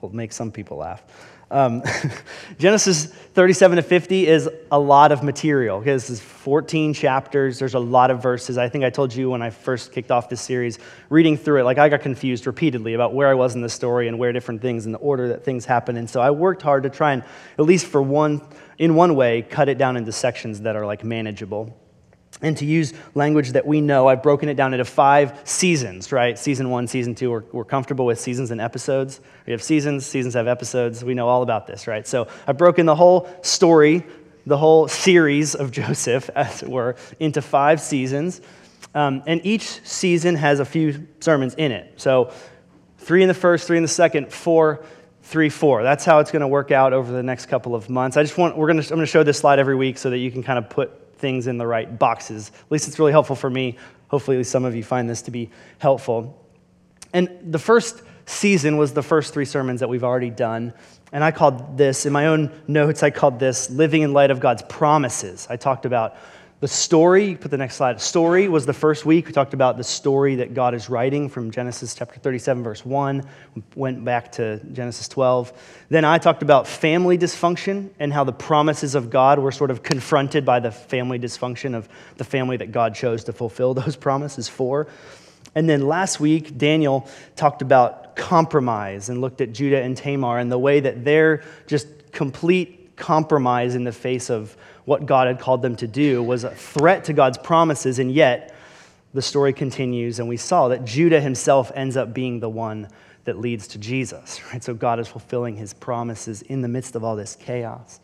will 0.00 0.14
make 0.14 0.32
some 0.32 0.52
people 0.52 0.78
laugh. 0.78 1.02
Um, 1.50 1.82
Genesis 2.58 3.06
37 3.06 3.76
to 3.76 3.82
50 3.82 4.26
is 4.28 4.48
a 4.70 4.78
lot 4.78 5.10
of 5.10 5.24
material. 5.24 5.78
Okay, 5.78 5.92
this 5.92 6.08
is 6.08 6.20
14 6.20 6.94
chapters. 6.94 7.58
There's 7.58 7.74
a 7.74 7.80
lot 7.80 8.12
of 8.12 8.22
verses. 8.22 8.56
I 8.56 8.68
think 8.68 8.84
I 8.84 8.90
told 8.90 9.12
you 9.12 9.30
when 9.30 9.42
I 9.42 9.50
first 9.50 9.92
kicked 9.92 10.12
off 10.12 10.28
this 10.28 10.40
series, 10.40 10.78
reading 11.08 11.36
through 11.36 11.60
it, 11.60 11.64
like 11.64 11.78
I 11.78 11.88
got 11.88 12.02
confused 12.02 12.46
repeatedly 12.46 12.94
about 12.94 13.14
where 13.14 13.26
I 13.28 13.34
was 13.34 13.56
in 13.56 13.62
the 13.62 13.68
story 13.68 14.06
and 14.06 14.16
where 14.18 14.32
different 14.32 14.62
things 14.62 14.86
and 14.86 14.94
the 14.94 14.98
order 15.00 15.28
that 15.28 15.44
things 15.44 15.64
happen. 15.64 15.96
And 15.96 16.08
so 16.08 16.20
I 16.20 16.30
worked 16.30 16.62
hard 16.62 16.84
to 16.84 16.90
try 16.90 17.14
and, 17.14 17.24
at 17.58 17.64
least 17.64 17.86
for 17.86 18.00
one, 18.00 18.42
in 18.78 18.94
one 18.94 19.16
way, 19.16 19.42
cut 19.42 19.68
it 19.68 19.76
down 19.76 19.96
into 19.96 20.12
sections 20.12 20.60
that 20.60 20.76
are 20.76 20.86
like 20.86 21.02
manageable 21.02 21.76
and 22.42 22.56
to 22.56 22.64
use 22.64 22.92
language 23.14 23.50
that 23.50 23.66
we 23.66 23.80
know, 23.80 24.08
I've 24.08 24.22
broken 24.22 24.48
it 24.48 24.54
down 24.54 24.72
into 24.72 24.84
five 24.84 25.38
seasons, 25.44 26.10
right? 26.12 26.38
Season 26.38 26.70
one, 26.70 26.86
season 26.86 27.14
two, 27.14 27.30
we're, 27.30 27.44
we're, 27.52 27.64
comfortable 27.64 28.06
with 28.06 28.18
seasons 28.18 28.50
and 28.50 28.60
episodes. 28.60 29.20
We 29.46 29.52
have 29.52 29.62
seasons, 29.62 30.06
seasons 30.06 30.34
have 30.34 30.48
episodes. 30.48 31.04
We 31.04 31.14
know 31.14 31.28
all 31.28 31.42
about 31.42 31.66
this, 31.66 31.86
right? 31.86 32.06
So 32.06 32.28
I've 32.46 32.56
broken 32.56 32.86
the 32.86 32.94
whole 32.94 33.28
story, 33.42 34.04
the 34.46 34.56
whole 34.56 34.88
series 34.88 35.54
of 35.54 35.70
Joseph, 35.80 36.30
as 36.34 36.62
it 36.62 36.68
were, 36.68 36.96
into 37.18 37.42
five 37.42 37.80
seasons. 37.80 38.40
Um, 38.94 39.22
and 39.26 39.40
each 39.44 39.64
season 39.84 40.34
has 40.34 40.58
a 40.58 40.64
few 40.64 41.06
sermons 41.20 41.54
in 41.54 41.72
it. 41.72 42.00
So 42.00 42.32
three 42.98 43.22
in 43.22 43.28
the 43.28 43.34
first, 43.34 43.66
three 43.66 43.76
in 43.76 43.82
the 43.82 43.88
second, 43.88 44.32
four 44.32 44.84
three, 45.22 45.48
four. 45.48 45.84
That's 45.84 46.04
how 46.04 46.18
it's 46.18 46.32
going 46.32 46.40
to 46.40 46.48
work 46.48 46.72
out 46.72 46.92
over 46.92 47.12
the 47.12 47.22
next 47.22 47.46
couple 47.46 47.74
of 47.74 47.88
months. 47.88 48.16
I 48.16 48.22
just 48.22 48.36
want, 48.36 48.56
we're 48.56 48.66
going 48.66 48.82
to, 48.82 48.86
I'm 48.86 48.96
going 48.96 49.06
to 49.06 49.06
show 49.06 49.22
this 49.22 49.38
slide 49.38 49.60
every 49.60 49.76
week 49.76 49.96
so 49.96 50.10
that 50.10 50.18
you 50.18 50.30
can 50.32 50.42
kind 50.42 50.58
of 50.58 50.68
put 50.68 50.99
things 51.20 51.46
in 51.46 51.58
the 51.58 51.66
right 51.66 51.98
boxes. 51.98 52.50
At 52.54 52.72
least 52.72 52.88
it's 52.88 52.98
really 52.98 53.12
helpful 53.12 53.36
for 53.36 53.50
me. 53.50 53.76
Hopefully, 54.08 54.42
some 54.44 54.64
of 54.64 54.74
you 54.74 54.82
find 54.82 55.08
this 55.08 55.22
to 55.22 55.30
be 55.30 55.50
helpful. 55.78 56.44
And 57.12 57.28
the 57.42 57.58
first 57.58 58.02
season 58.26 58.76
was 58.76 58.92
the 58.92 59.02
first 59.02 59.34
three 59.34 59.44
sermons 59.44 59.80
that 59.80 59.88
we've 59.88 60.04
already 60.04 60.30
done. 60.30 60.72
And 61.12 61.24
I 61.24 61.32
called 61.32 61.76
this, 61.76 62.06
in 62.06 62.12
my 62.12 62.28
own 62.28 62.52
notes, 62.68 63.02
I 63.02 63.10
called 63.10 63.38
this 63.38 63.68
Living 63.70 64.02
in 64.02 64.12
Light 64.12 64.30
of 64.30 64.40
God's 64.40 64.62
Promises. 64.62 65.46
I 65.50 65.56
talked 65.56 65.84
about 65.84 66.16
the 66.60 66.68
story, 66.68 67.36
put 67.36 67.50
the 67.50 67.56
next 67.56 67.76
slide. 67.76 68.02
Story 68.02 68.46
was 68.46 68.66
the 68.66 68.74
first 68.74 69.06
week. 69.06 69.26
We 69.26 69.32
talked 69.32 69.54
about 69.54 69.78
the 69.78 69.84
story 69.84 70.36
that 70.36 70.52
God 70.52 70.74
is 70.74 70.90
writing 70.90 71.30
from 71.30 71.50
Genesis 71.50 71.94
chapter 71.94 72.20
37, 72.20 72.62
verse 72.62 72.84
1. 72.84 73.26
Went 73.76 74.04
back 74.04 74.30
to 74.32 74.60
Genesis 74.70 75.08
12. 75.08 75.54
Then 75.88 76.04
I 76.04 76.18
talked 76.18 76.42
about 76.42 76.68
family 76.68 77.16
dysfunction 77.16 77.88
and 77.98 78.12
how 78.12 78.24
the 78.24 78.32
promises 78.32 78.94
of 78.94 79.08
God 79.08 79.38
were 79.38 79.52
sort 79.52 79.70
of 79.70 79.82
confronted 79.82 80.44
by 80.44 80.60
the 80.60 80.70
family 80.70 81.18
dysfunction 81.18 81.74
of 81.74 81.88
the 82.18 82.24
family 82.24 82.58
that 82.58 82.72
God 82.72 82.94
chose 82.94 83.24
to 83.24 83.32
fulfill 83.32 83.72
those 83.74 83.96
promises 83.96 84.46
for. 84.46 84.86
And 85.54 85.66
then 85.66 85.88
last 85.88 86.20
week, 86.20 86.58
Daniel 86.58 87.08
talked 87.36 87.62
about 87.62 88.16
compromise 88.16 89.08
and 89.08 89.22
looked 89.22 89.40
at 89.40 89.52
Judah 89.54 89.80
and 89.80 89.96
Tamar 89.96 90.38
and 90.38 90.52
the 90.52 90.58
way 90.58 90.80
that 90.80 91.06
they're 91.06 91.42
just 91.66 91.86
complete 92.12 92.96
compromise 92.96 93.74
in 93.74 93.84
the 93.84 93.92
face 93.92 94.28
of 94.28 94.54
what 94.84 95.06
God 95.06 95.26
had 95.26 95.38
called 95.38 95.62
them 95.62 95.76
to 95.76 95.86
do 95.86 96.22
was 96.22 96.44
a 96.44 96.50
threat 96.50 97.04
to 97.04 97.12
God's 97.12 97.38
promises, 97.38 97.98
and 97.98 98.12
yet 98.12 98.54
the 99.12 99.22
story 99.22 99.52
continues, 99.52 100.18
and 100.18 100.28
we 100.28 100.36
saw 100.36 100.68
that 100.68 100.84
Judah 100.84 101.20
himself 101.20 101.72
ends 101.74 101.96
up 101.96 102.14
being 102.14 102.40
the 102.40 102.48
one 102.48 102.88
that 103.24 103.38
leads 103.38 103.68
to 103.68 103.78
Jesus. 103.78 104.40
Right? 104.52 104.62
So 104.62 104.74
God 104.74 105.00
is 105.00 105.08
fulfilling 105.08 105.56
his 105.56 105.74
promises 105.74 106.42
in 106.42 106.62
the 106.62 106.68
midst 106.68 106.96
of 106.96 107.04
all 107.04 107.16
this 107.16 107.36
chaos. 107.36 108.00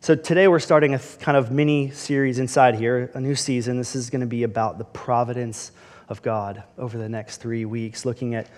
So 0.00 0.14
today 0.14 0.48
we're 0.48 0.60
starting 0.60 0.94
a 0.94 0.98
kind 0.98 1.36
of 1.36 1.50
mini 1.50 1.90
series 1.90 2.38
inside 2.38 2.74
here, 2.74 3.10
a 3.14 3.20
new 3.20 3.34
season. 3.34 3.76
This 3.76 3.94
is 3.94 4.08
going 4.08 4.22
to 4.22 4.26
be 4.26 4.44
about 4.44 4.78
the 4.78 4.84
providence 4.84 5.72
of 6.08 6.22
God 6.22 6.62
over 6.78 6.98
the 6.98 7.08
next 7.08 7.36
three 7.36 7.64
weeks, 7.64 8.04
looking 8.04 8.34
at 8.34 8.48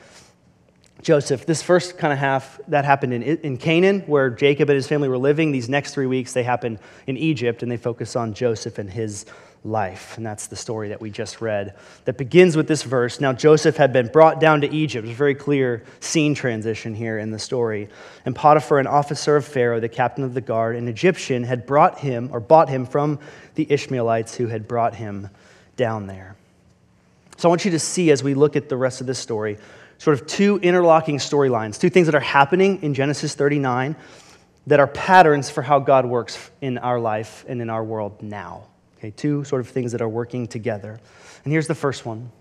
Joseph. 1.02 1.47
This 1.47 1.62
first 1.62 1.99
kind 1.99 2.12
of 2.12 2.18
half, 2.18 2.61
that 2.68 2.85
happened 2.85 3.12
in, 3.12 3.23
in 3.23 3.56
Canaan, 3.56 4.00
where 4.02 4.30
Jacob 4.30 4.71
and 4.71 4.76
his 4.76 4.87
family 4.87 5.09
were 5.09 5.18
living. 5.18 5.52
These 5.52 5.68
next 5.68 5.94
three 5.94 6.06
weeks, 6.06 6.32
they 6.32 6.44
happen 6.44 6.78
in 7.06 7.16
Egypt, 7.16 7.62
and 7.62 7.71
they 7.71 7.76
focus 7.76 8.14
on 8.14 8.35
Joseph 8.35 8.78
and 8.78 8.88
his 8.88 9.26
life. 9.64 10.16
And 10.16 10.26
that's 10.26 10.47
the 10.47 10.56
story 10.56 10.88
that 10.88 11.00
we 11.00 11.11
just 11.11 11.40
read 11.40 11.75
that 12.04 12.18
begins 12.18 12.56
with 12.56 12.68
this 12.68 12.82
verse. 12.82 13.21
Now, 13.21 13.32
Joseph 13.32 13.76
had 13.76 13.92
been 13.92 14.09
brought 14.09 14.40
down 14.40 14.61
to 14.62 14.71
Egypt. 14.73 15.04
There's 15.04 15.14
a 15.14 15.18
very 15.18 15.35
clear 15.35 15.85
scene 16.00 16.35
transition 16.35 16.94
here 16.94 17.18
in 17.18 17.30
the 17.30 17.38
story. 17.38 17.88
And 18.25 18.35
Potiphar, 18.35 18.78
an 18.78 18.87
officer 18.87 19.37
of 19.37 19.44
Pharaoh, 19.44 19.80
the 19.80 19.88
captain 19.88 20.25
of 20.25 20.35
the 20.35 20.40
guard, 20.40 20.76
an 20.76 20.88
Egyptian, 20.88 21.44
had 21.44 21.66
brought 21.66 21.99
him 21.99 22.30
or 22.32 22.40
bought 22.40 22.68
him 22.68 22.87
from 22.87 23.18
the 23.54 23.66
Ishmaelites 23.71 24.37
who 24.37 24.47
had 24.49 24.66
brought 24.66 24.94
him 24.94 25.28
down 25.76 26.06
there. 26.06 26.37
So 27.37 27.49
I 27.49 27.50
want 27.50 27.64
you 27.64 27.73
to 27.73 27.78
see 27.78 28.11
as 28.11 28.23
we 28.23 28.35
look 28.35 28.56
at 28.56 28.68
the 28.68 28.76
rest 28.76 29.00
of 29.00 29.06
this 29.06 29.18
story 29.18 29.59
sort 30.02 30.21
of 30.21 30.26
two 30.26 30.59
interlocking 30.59 31.18
storylines, 31.18 31.78
two 31.78 31.88
things 31.88 32.06
that 32.06 32.14
are 32.16 32.18
happening 32.18 32.82
in 32.82 32.92
Genesis 32.92 33.37
39 33.37 33.94
that 34.66 34.80
are 34.80 34.88
patterns 34.88 35.49
for 35.49 35.62
how 35.62 35.78
God 35.78 36.04
works 36.06 36.50
in 36.61 36.76
our 36.78 36.99
life 36.99 37.44
and 37.47 37.62
in 37.62 37.71
our 37.71 37.85
world 37.85 38.21
now. 38.21 38.64
Okay, 38.99 39.12
two 39.12 39.44
sort 39.44 39.61
of 39.61 39.68
things 39.68 39.92
that 39.92 40.02
are 40.02 40.09
working 40.09 40.49
together. 40.49 40.99
And 41.44 41.52
here's 41.52 41.68
the 41.68 41.76
first 41.76 42.04
one 42.04 42.32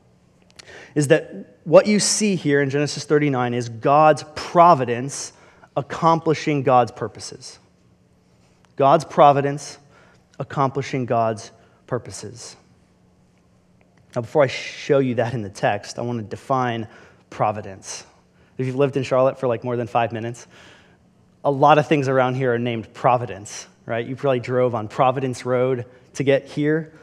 is 0.95 1.09
that 1.09 1.59
what 1.63 1.85
you 1.85 1.99
see 1.99 2.35
here 2.35 2.63
in 2.63 2.71
Genesis 2.71 3.03
39 3.03 3.53
is 3.53 3.69
God's 3.69 4.25
providence 4.33 5.31
accomplishing 5.77 6.63
God's 6.63 6.91
purposes. 6.91 7.59
God's 8.75 9.05
providence 9.05 9.77
accomplishing 10.39 11.05
God's 11.05 11.51
purposes. 11.85 12.55
Now, 14.15 14.21
before 14.21 14.41
I 14.41 14.47
show 14.47 14.97
you 14.97 15.13
that 15.15 15.35
in 15.35 15.43
the 15.43 15.49
text, 15.49 15.99
I 15.99 16.01
want 16.01 16.17
to 16.17 16.25
define 16.25 16.87
providence. 17.31 18.05
If 18.59 18.67
you've 18.67 18.75
lived 18.75 18.95
in 18.95 19.01
Charlotte 19.01 19.39
for 19.39 19.47
like 19.47 19.63
more 19.63 19.75
than 19.75 19.87
five 19.87 20.11
minutes, 20.11 20.45
a 21.43 21.49
lot 21.49 21.79
of 21.79 21.87
things 21.87 22.07
around 22.07 22.35
here 22.35 22.53
are 22.53 22.59
named 22.59 22.93
Providence, 22.93 23.65
right? 23.87 24.05
You 24.05 24.15
probably 24.15 24.41
drove 24.41 24.75
on 24.75 24.87
Providence 24.87 25.43
Road 25.43 25.87
to 26.13 26.23
get 26.23 26.45
here. 26.45 26.93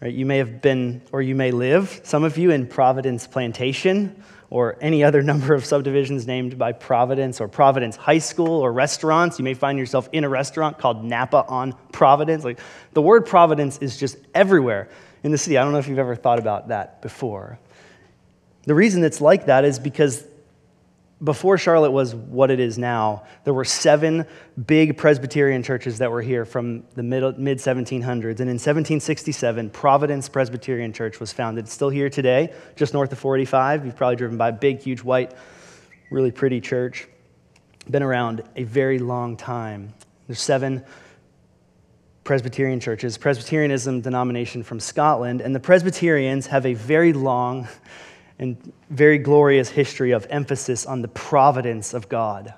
Right? 0.00 0.12
You 0.12 0.26
may 0.26 0.38
have 0.38 0.60
been, 0.60 1.02
or 1.12 1.22
you 1.22 1.34
may 1.34 1.52
live, 1.52 2.00
some 2.02 2.24
of 2.24 2.36
you, 2.36 2.50
in 2.50 2.66
Providence 2.66 3.26
Plantation 3.26 4.22
or 4.50 4.76
any 4.80 5.02
other 5.02 5.22
number 5.30 5.54
of 5.54 5.64
subdivisions 5.64 6.26
named 6.26 6.58
by 6.58 6.72
Providence 6.72 7.40
or 7.40 7.48
Providence 7.48 7.96
High 7.96 8.18
School 8.18 8.60
or 8.60 8.72
restaurants. 8.72 9.38
You 9.38 9.44
may 9.44 9.54
find 9.54 9.78
yourself 9.78 10.08
in 10.12 10.24
a 10.24 10.28
restaurant 10.28 10.78
called 10.78 11.04
Napa 11.04 11.44
on 11.48 11.74
Providence. 11.92 12.44
Like 12.44 12.60
the 12.92 13.02
word 13.02 13.26
Providence 13.26 13.78
is 13.78 13.96
just 13.96 14.18
everywhere 14.34 14.88
in 15.22 15.32
the 15.32 15.38
city. 15.38 15.56
I 15.56 15.62
don't 15.62 15.72
know 15.72 15.78
if 15.78 15.88
you've 15.88 15.98
ever 15.98 16.16
thought 16.16 16.38
about 16.38 16.68
that 16.68 17.02
before. 17.02 17.58
The 18.66 18.74
reason 18.74 19.04
it's 19.04 19.20
like 19.20 19.46
that 19.46 19.64
is 19.64 19.78
because 19.78 20.24
before 21.22 21.56
Charlotte 21.56 21.92
was 21.92 22.14
what 22.14 22.50
it 22.50 22.60
is 22.60 22.76
now, 22.76 23.24
there 23.44 23.54
were 23.54 23.64
seven 23.64 24.26
big 24.66 24.98
Presbyterian 24.98 25.62
churches 25.62 25.98
that 25.98 26.10
were 26.10 26.20
here 26.20 26.44
from 26.44 26.84
the 26.94 27.02
mid 27.02 27.22
1700s. 27.22 28.02
And 28.02 28.50
in 28.50 28.58
1767, 28.58 29.70
Providence 29.70 30.28
Presbyterian 30.28 30.92
Church 30.92 31.18
was 31.18 31.32
founded. 31.32 31.64
It's 31.64 31.72
still 31.72 31.88
here 31.88 32.10
today, 32.10 32.52
just 32.74 32.92
north 32.92 33.12
of 33.12 33.18
485. 33.18 33.86
You've 33.86 33.96
probably 33.96 34.16
driven 34.16 34.36
by 34.36 34.50
a 34.50 34.52
big, 34.52 34.80
huge, 34.80 35.02
white, 35.02 35.32
really 36.10 36.30
pretty 36.30 36.60
church. 36.60 37.08
Been 37.90 38.02
around 38.02 38.42
a 38.56 38.64
very 38.64 38.98
long 38.98 39.36
time. 39.36 39.94
There's 40.26 40.40
seven 40.40 40.84
Presbyterian 42.24 42.80
churches, 42.80 43.16
Presbyterianism 43.16 44.00
denomination 44.02 44.64
from 44.64 44.80
Scotland, 44.80 45.40
and 45.40 45.54
the 45.54 45.60
Presbyterians 45.60 46.48
have 46.48 46.66
a 46.66 46.74
very 46.74 47.12
long 47.12 47.68
and 48.38 48.72
very 48.90 49.18
glorious 49.18 49.68
history 49.68 50.12
of 50.12 50.26
emphasis 50.30 50.86
on 50.86 51.02
the 51.02 51.08
providence 51.08 51.94
of 51.94 52.08
God. 52.08 52.54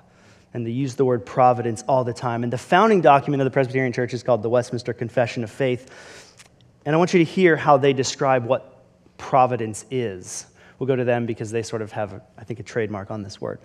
And 0.53 0.65
they 0.65 0.71
use 0.71 0.95
the 0.95 1.05
word 1.05 1.25
providence 1.25 1.83
all 1.87 2.03
the 2.03 2.13
time. 2.13 2.43
And 2.43 2.51
the 2.51 2.57
founding 2.57 3.01
document 3.01 3.41
of 3.41 3.45
the 3.45 3.51
Presbyterian 3.51 3.93
Church 3.93 4.13
is 4.13 4.23
called 4.23 4.41
the 4.41 4.49
Westminster 4.49 4.93
Confession 4.93 5.43
of 5.43 5.51
Faith. 5.51 6.35
And 6.85 6.95
I 6.95 6.97
want 6.97 7.13
you 7.13 7.19
to 7.19 7.25
hear 7.25 7.55
how 7.55 7.77
they 7.77 7.93
describe 7.93 8.45
what 8.45 8.83
providence 9.17 9.85
is. 9.91 10.47
We'll 10.79 10.87
go 10.87 10.95
to 10.95 11.03
them 11.03 11.25
because 11.25 11.51
they 11.51 11.61
sort 11.61 11.81
of 11.81 11.91
have, 11.91 12.21
I 12.37 12.43
think, 12.43 12.59
a 12.59 12.63
trademark 12.63 13.11
on 13.11 13.21
this 13.21 13.39
word. 13.39 13.59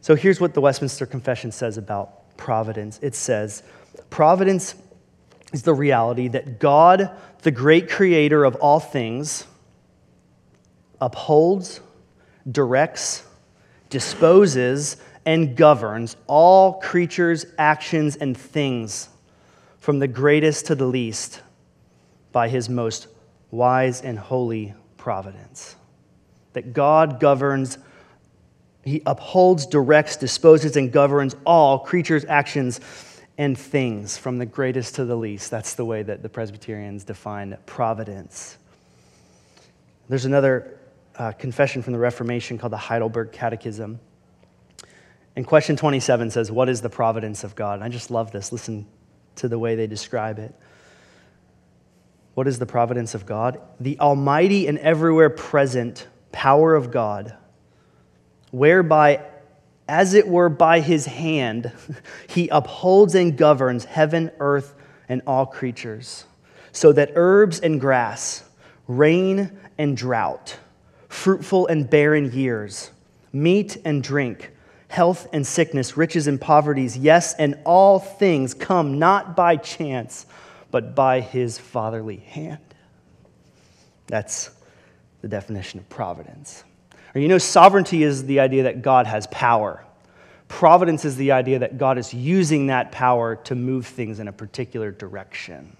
So 0.00 0.14
here's 0.14 0.40
what 0.40 0.52
the 0.54 0.60
Westminster 0.60 1.06
Confession 1.06 1.52
says 1.52 1.78
about 1.78 2.36
providence 2.36 2.98
it 3.02 3.14
says, 3.14 3.62
Providence 4.10 4.74
is 5.52 5.62
the 5.62 5.74
reality 5.74 6.28
that 6.28 6.58
God, 6.58 7.10
the 7.42 7.50
great 7.50 7.88
creator 7.88 8.44
of 8.44 8.56
all 8.56 8.80
things, 8.80 9.46
upholds, 11.02 11.80
directs, 12.50 13.24
disposes, 13.90 14.96
and 15.26 15.56
governs 15.56 16.16
all 16.26 16.74
creatures, 16.74 17.44
actions, 17.58 18.16
and 18.16 18.36
things, 18.36 19.08
from 19.78 19.98
the 19.98 20.08
greatest 20.08 20.66
to 20.66 20.74
the 20.74 20.86
least, 20.86 21.42
by 22.30 22.48
his 22.48 22.68
most 22.68 23.08
wise 23.50 24.00
and 24.00 24.18
holy 24.18 24.74
providence. 24.96 25.76
That 26.52 26.72
God 26.72 27.18
governs, 27.18 27.78
he 28.84 29.02
upholds, 29.04 29.66
directs, 29.66 30.16
disposes, 30.16 30.76
and 30.76 30.90
governs 30.92 31.34
all 31.44 31.80
creatures, 31.80 32.24
actions, 32.28 32.80
and 33.38 33.58
things, 33.58 34.16
from 34.16 34.38
the 34.38 34.46
greatest 34.46 34.94
to 34.96 35.04
the 35.04 35.16
least. 35.16 35.50
That's 35.50 35.74
the 35.74 35.84
way 35.84 36.02
that 36.04 36.22
the 36.22 36.28
Presbyterians 36.28 37.02
define 37.02 37.56
providence. 37.66 38.56
There's 40.08 40.26
another 40.26 40.78
uh, 41.16 41.32
confession 41.32 41.82
from 41.82 41.92
the 41.92 41.98
Reformation 41.98 42.58
called 42.58 42.72
the 42.72 42.78
Heidelberg 42.78 43.32
Catechism. 43.32 44.00
And 45.34 45.46
question 45.46 45.76
27 45.76 46.30
says, 46.30 46.50
What 46.50 46.68
is 46.68 46.80
the 46.80 46.90
providence 46.90 47.44
of 47.44 47.54
God? 47.54 47.74
And 47.74 47.84
I 47.84 47.88
just 47.88 48.10
love 48.10 48.32
this. 48.32 48.52
Listen 48.52 48.86
to 49.36 49.48
the 49.48 49.58
way 49.58 49.74
they 49.74 49.86
describe 49.86 50.38
it. 50.38 50.54
What 52.34 52.48
is 52.48 52.58
the 52.58 52.66
providence 52.66 53.14
of 53.14 53.26
God? 53.26 53.60
The 53.80 53.98
almighty 54.00 54.66
and 54.66 54.78
everywhere 54.78 55.30
present 55.30 56.06
power 56.32 56.74
of 56.74 56.90
God, 56.90 57.36
whereby, 58.50 59.22
as 59.86 60.14
it 60.14 60.26
were 60.26 60.48
by 60.48 60.80
his 60.80 61.06
hand, 61.06 61.70
he 62.28 62.48
upholds 62.48 63.14
and 63.14 63.36
governs 63.36 63.84
heaven, 63.84 64.30
earth, 64.38 64.74
and 65.08 65.20
all 65.26 65.44
creatures, 65.44 66.24
so 66.72 66.92
that 66.92 67.12
herbs 67.16 67.60
and 67.60 67.80
grass, 67.80 68.44
rain 68.88 69.58
and 69.76 69.94
drought, 69.96 70.58
fruitful 71.12 71.66
and 71.66 71.88
barren 71.88 72.32
years, 72.32 72.90
meat 73.32 73.76
and 73.84 74.02
drink, 74.02 74.50
health 74.88 75.28
and 75.32 75.46
sickness, 75.46 75.96
riches 75.96 76.26
and 76.26 76.40
poverties, 76.40 76.96
yes, 76.96 77.34
and 77.34 77.58
all 77.64 77.98
things 77.98 78.54
come 78.54 78.98
not 78.98 79.36
by 79.36 79.56
chance, 79.56 80.26
but 80.70 80.94
by 80.94 81.20
his 81.20 81.58
fatherly 81.58 82.16
hand. 82.16 82.58
That's 84.06 84.50
the 85.20 85.28
definition 85.28 85.80
of 85.80 85.88
providence. 85.90 86.64
Or 87.14 87.20
you 87.20 87.28
know, 87.28 87.38
sovereignty 87.38 88.02
is 88.02 88.24
the 88.24 88.40
idea 88.40 88.64
that 88.64 88.80
God 88.80 89.06
has 89.06 89.26
power. 89.28 89.84
Providence 90.48 91.04
is 91.04 91.16
the 91.16 91.32
idea 91.32 91.58
that 91.58 91.78
God 91.78 91.98
is 91.98 92.12
using 92.12 92.66
that 92.66 92.90
power 92.90 93.36
to 93.36 93.54
move 93.54 93.86
things 93.86 94.18
in 94.18 94.28
a 94.28 94.32
particular 94.32 94.90
direction. 94.90 95.76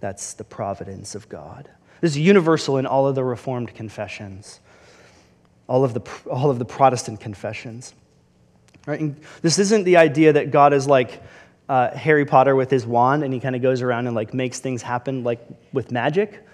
That's 0.00 0.34
the 0.34 0.44
providence 0.44 1.14
of 1.14 1.28
God. 1.28 1.70
This 2.02 2.10
is 2.10 2.18
universal 2.18 2.78
in 2.78 2.84
all 2.84 3.06
of 3.06 3.14
the 3.14 3.22
Reformed 3.22 3.74
confessions, 3.74 4.58
all 5.68 5.84
of 5.84 5.94
the, 5.94 6.00
all 6.28 6.50
of 6.50 6.58
the 6.58 6.64
Protestant 6.64 7.20
confessions. 7.20 7.94
Right? 8.86 9.00
And 9.00 9.20
this 9.40 9.60
isn't 9.60 9.84
the 9.84 9.98
idea 9.98 10.32
that 10.32 10.50
God 10.50 10.72
is 10.72 10.88
like 10.88 11.22
uh, 11.68 11.96
Harry 11.96 12.26
Potter 12.26 12.56
with 12.56 12.72
his 12.72 12.84
wand 12.84 13.22
and 13.22 13.32
he 13.32 13.38
kind 13.38 13.54
of 13.54 13.62
goes 13.62 13.82
around 13.82 14.08
and 14.08 14.16
like 14.16 14.34
makes 14.34 14.58
things 14.58 14.82
happen 14.82 15.22
like 15.22 15.46
with 15.72 15.92
magic. 15.92 16.44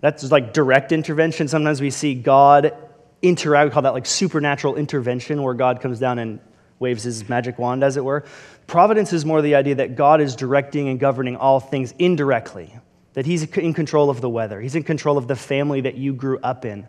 That's 0.00 0.32
like 0.32 0.52
direct 0.52 0.90
intervention. 0.90 1.46
Sometimes 1.46 1.80
we 1.80 1.90
see 1.90 2.16
God 2.16 2.74
interact, 3.22 3.68
we 3.68 3.72
call 3.72 3.82
that 3.82 3.94
like 3.94 4.06
supernatural 4.06 4.74
intervention, 4.74 5.44
where 5.44 5.54
God 5.54 5.80
comes 5.80 6.00
down 6.00 6.18
and 6.18 6.40
waves 6.80 7.04
his 7.04 7.28
magic 7.28 7.56
wand, 7.56 7.84
as 7.84 7.96
it 7.96 8.04
were. 8.04 8.24
Providence 8.66 9.12
is 9.12 9.24
more 9.24 9.42
the 9.42 9.54
idea 9.54 9.76
that 9.76 9.94
God 9.94 10.20
is 10.20 10.34
directing 10.34 10.88
and 10.88 10.98
governing 10.98 11.36
all 11.36 11.60
things 11.60 11.94
indirectly 12.00 12.74
that 13.14 13.26
He's 13.26 13.44
in 13.44 13.74
control 13.74 14.10
of 14.10 14.20
the 14.20 14.28
weather, 14.28 14.60
He's 14.60 14.74
in 14.74 14.82
control 14.82 15.18
of 15.18 15.28
the 15.28 15.36
family 15.36 15.80
that 15.82 15.96
you 15.96 16.12
grew 16.12 16.38
up 16.38 16.64
in. 16.64 16.86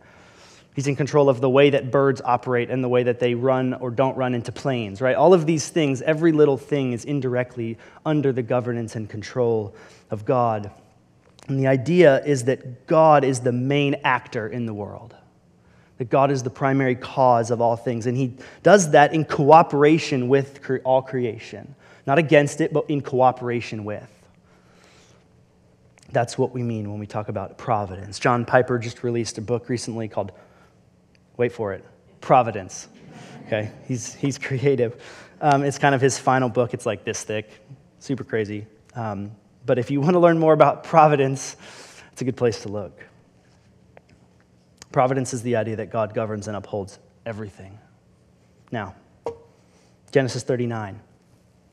He's 0.76 0.88
in 0.88 0.96
control 0.96 1.28
of 1.28 1.42
the 1.42 1.50
way 1.50 1.72
that 1.72 1.92
birds 1.92 2.22
operate 2.24 2.70
and 2.70 2.82
the 2.82 2.88
way 2.88 3.04
that 3.04 3.20
they 3.20 3.34
run 3.34 3.74
or 3.74 3.92
don't 3.92 4.16
run 4.16 4.34
into 4.34 4.52
planes, 4.52 5.02
right? 5.02 5.16
All 5.16 5.34
of 5.34 5.46
these 5.46 5.68
things, 5.68 6.02
every 6.02 6.32
little 6.32 6.58
thing 6.58 6.94
is 6.94 7.04
indirectly 7.04 7.78
under 8.06 8.32
the 8.32 8.44
governance 8.44 8.96
and 8.96 9.10
control 9.10 9.76
of 10.10 10.24
God. 10.24 10.72
And 11.50 11.60
the 11.60 11.68
idea 11.68 12.24
is 12.24 12.46
that 12.46 12.88
God 12.88 13.24
is 13.24 13.42
the 13.42 13.52
main 13.52 13.96
actor 14.04 14.48
in 14.48 14.68
the 14.68 14.74
world, 14.74 15.16
that 15.98 16.10
God 16.10 16.32
is 16.32 16.44
the 16.44 16.50
primary 16.50 16.96
cause 16.96 17.52
of 17.52 17.60
all 17.60 17.76
things. 17.76 18.06
And 18.06 18.16
He 18.16 18.38
does 18.64 18.92
that 18.92 19.14
in 19.14 19.26
cooperation 19.26 20.30
with 20.30 20.62
all 20.86 21.02
creation, 21.02 21.76
not 22.06 22.20
against 22.20 22.62
it, 22.62 22.72
but 22.72 22.90
in 22.90 23.02
cooperation 23.02 23.84
with. 23.84 24.19
That's 26.12 26.38
what 26.38 26.54
we 26.54 26.64
mean 26.64 26.90
when 26.90 27.00
we 27.00 27.06
talk 27.06 27.30
about 27.30 27.58
providence. 27.58 28.20
John 28.20 28.46
Piper 28.46 28.80
just 28.80 29.04
released 29.04 29.38
a 29.38 29.42
book 29.42 29.70
recently 29.70 30.08
called, 30.08 30.32
wait 31.38 31.52
for 31.52 31.74
it, 31.74 31.86
Providence. 32.22 32.88
Okay, 33.46 33.72
he's, 33.88 34.14
he's 34.16 34.38
creative. 34.38 35.02
Um, 35.42 35.64
it's 35.64 35.78
kind 35.78 35.96
of 35.96 36.02
his 36.02 36.20
final 36.20 36.50
book. 36.50 36.74
It's 36.74 36.86
like 36.86 37.04
this 37.04 37.24
thick, 37.24 37.50
super 38.00 38.24
crazy. 38.24 38.66
Um, 38.96 39.32
but 39.66 39.80
if 39.80 39.90
you 39.90 40.02
want 40.02 40.14
to 40.14 40.20
learn 40.20 40.38
more 40.38 40.54
about 40.54 40.84
providence, 40.84 41.56
it's 42.12 42.22
a 42.22 42.26
good 42.26 42.38
place 42.38 42.62
to 42.64 42.70
look. 42.70 43.06
Providence 44.92 45.34
is 45.34 45.44
the 45.44 45.56
idea 45.56 45.76
that 45.78 45.92
God 45.92 46.14
governs 46.14 46.48
and 46.48 46.58
upholds 46.58 47.00
everything. 47.26 47.78
Now, 48.72 48.96
Genesis 50.12 50.44
39. 50.44 51.00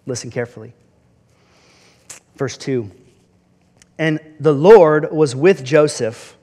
Listen 0.06 0.30
carefully. 0.30 0.74
Verse 2.36 2.56
2. 2.56 2.90
And 3.98 4.20
the 4.38 4.52
Lord 4.52 5.12
was 5.12 5.34
with 5.34 5.64
Joseph, 5.64 6.36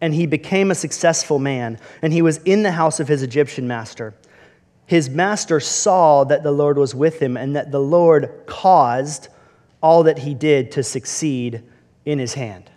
and 0.00 0.14
he 0.14 0.26
became 0.26 0.70
a 0.70 0.74
successful 0.74 1.38
man, 1.38 1.78
and 2.02 2.12
he 2.12 2.22
was 2.22 2.38
in 2.38 2.62
the 2.62 2.72
house 2.72 3.00
of 3.00 3.08
his 3.08 3.22
Egyptian 3.22 3.68
master. 3.68 4.14
His 4.86 5.10
master 5.10 5.60
saw 5.60 6.24
that 6.24 6.42
the 6.42 6.52
Lord 6.52 6.78
was 6.78 6.94
with 6.94 7.20
him, 7.20 7.36
and 7.36 7.54
that 7.56 7.70
the 7.70 7.80
Lord 7.80 8.44
caused 8.46 9.28
all 9.82 10.04
that 10.04 10.18
he 10.18 10.34
did 10.34 10.72
to 10.72 10.82
succeed 10.82 11.62
in 12.04 12.18
his 12.18 12.34
hand. 12.34 12.70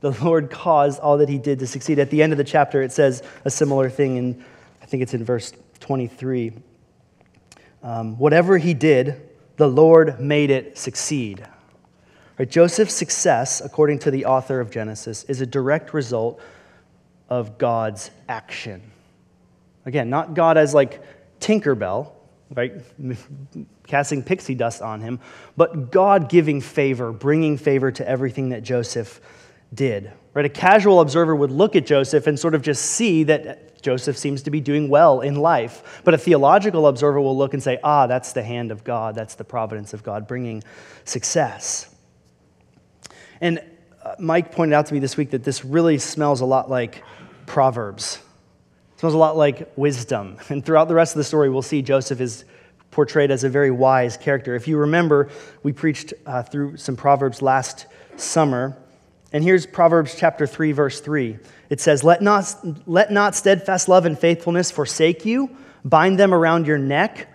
The 0.00 0.12
Lord 0.22 0.50
caused 0.50 1.00
all 1.00 1.18
that 1.18 1.28
he 1.28 1.38
did 1.38 1.58
to 1.60 1.66
succeed. 1.66 1.98
At 1.98 2.10
the 2.10 2.22
end 2.22 2.32
of 2.32 2.36
the 2.36 2.44
chapter, 2.44 2.82
it 2.82 2.92
says 2.92 3.22
a 3.44 3.50
similar 3.50 3.90
thing, 3.90 4.18
and 4.18 4.44
I 4.82 4.86
think 4.86 5.02
it's 5.02 5.14
in 5.14 5.24
verse 5.24 5.52
23. 5.80 6.52
Um, 7.82 8.18
Whatever 8.18 8.58
he 8.58 8.74
did, 8.74 9.30
the 9.56 9.68
Lord 9.68 10.20
made 10.20 10.50
it 10.50 10.78
succeed. 10.78 11.46
Right, 12.38 12.50
Joseph's 12.50 12.94
success, 12.94 13.60
according 13.60 14.00
to 14.00 14.10
the 14.10 14.24
author 14.24 14.60
of 14.60 14.70
Genesis, 14.70 15.24
is 15.24 15.40
a 15.40 15.46
direct 15.46 15.94
result 15.94 16.40
of 17.28 17.58
God's 17.58 18.10
action. 18.28 18.82
Again, 19.86 20.10
not 20.10 20.34
God 20.34 20.56
as 20.56 20.74
like 20.74 21.02
Tinkerbell, 21.40 22.10
right, 22.54 22.72
casting 23.86 24.22
pixie 24.22 24.54
dust 24.54 24.82
on 24.82 25.00
him, 25.00 25.20
but 25.56 25.92
God 25.92 26.28
giving 26.28 26.60
favor, 26.60 27.12
bringing 27.12 27.56
favor 27.56 27.92
to 27.92 28.08
everything 28.08 28.48
that 28.48 28.62
Joseph 28.62 29.20
did. 29.72 30.10
Right? 30.32 30.44
A 30.44 30.48
casual 30.50 31.00
observer 31.00 31.36
would 31.36 31.52
look 31.52 31.76
at 31.76 31.86
Joseph 31.86 32.26
and 32.26 32.38
sort 32.38 32.54
of 32.54 32.62
just 32.62 32.84
see 32.84 33.24
that 33.24 33.80
Joseph 33.80 34.16
seems 34.16 34.42
to 34.42 34.50
be 34.50 34.60
doing 34.60 34.88
well 34.88 35.20
in 35.20 35.36
life. 35.36 36.00
But 36.02 36.14
a 36.14 36.18
theological 36.18 36.88
observer 36.88 37.20
will 37.20 37.36
look 37.36 37.54
and 37.54 37.62
say, 37.62 37.78
ah, 37.84 38.06
that's 38.06 38.32
the 38.32 38.42
hand 38.42 38.72
of 38.72 38.82
God, 38.82 39.14
that's 39.14 39.36
the 39.36 39.44
providence 39.44 39.92
of 39.92 40.02
God 40.02 40.26
bringing 40.26 40.64
success. 41.04 41.93
And 43.44 43.62
uh, 44.02 44.14
Mike 44.18 44.52
pointed 44.52 44.74
out 44.74 44.86
to 44.86 44.94
me 44.94 45.00
this 45.00 45.18
week 45.18 45.32
that 45.32 45.44
this 45.44 45.66
really 45.66 45.98
smells 45.98 46.40
a 46.40 46.46
lot 46.46 46.70
like 46.70 47.04
Proverbs. 47.44 48.18
It 48.94 49.00
smells 49.00 49.12
a 49.12 49.18
lot 49.18 49.36
like 49.36 49.70
wisdom. 49.76 50.38
And 50.48 50.64
throughout 50.64 50.88
the 50.88 50.94
rest 50.94 51.14
of 51.14 51.18
the 51.18 51.24
story, 51.24 51.50
we'll 51.50 51.60
see 51.60 51.82
Joseph 51.82 52.22
is 52.22 52.46
portrayed 52.90 53.30
as 53.30 53.44
a 53.44 53.50
very 53.50 53.70
wise 53.70 54.16
character. 54.16 54.54
If 54.54 54.66
you 54.66 54.78
remember, 54.78 55.28
we 55.62 55.74
preached 55.74 56.14
uh, 56.24 56.42
through 56.42 56.78
some 56.78 56.96
Proverbs 56.96 57.42
last 57.42 57.84
summer. 58.16 58.78
And 59.30 59.44
here's 59.44 59.66
Proverbs 59.66 60.14
chapter 60.16 60.46
3, 60.46 60.72
verse 60.72 61.00
3. 61.00 61.36
It 61.68 61.82
says, 61.82 62.02
Let 62.02 62.22
not, 62.22 62.46
let 62.88 63.12
not 63.12 63.34
steadfast 63.34 63.90
love 63.90 64.06
and 64.06 64.18
faithfulness 64.18 64.70
forsake 64.70 65.26
you, 65.26 65.54
bind 65.84 66.18
them 66.18 66.32
around 66.32 66.66
your 66.66 66.78
neck 66.78 67.28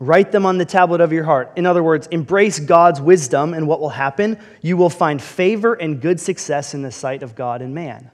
Write 0.00 0.32
them 0.32 0.46
on 0.46 0.56
the 0.56 0.64
tablet 0.64 1.02
of 1.02 1.12
your 1.12 1.24
heart. 1.24 1.52
In 1.56 1.66
other 1.66 1.82
words, 1.82 2.06
embrace 2.06 2.58
God's 2.58 3.02
wisdom, 3.02 3.52
and 3.52 3.68
what 3.68 3.80
will 3.80 3.90
happen? 3.90 4.38
You 4.62 4.78
will 4.78 4.88
find 4.88 5.20
favor 5.20 5.74
and 5.74 6.00
good 6.00 6.18
success 6.18 6.72
in 6.72 6.80
the 6.80 6.90
sight 6.90 7.22
of 7.22 7.34
God 7.34 7.60
and 7.60 7.74
man. 7.74 8.10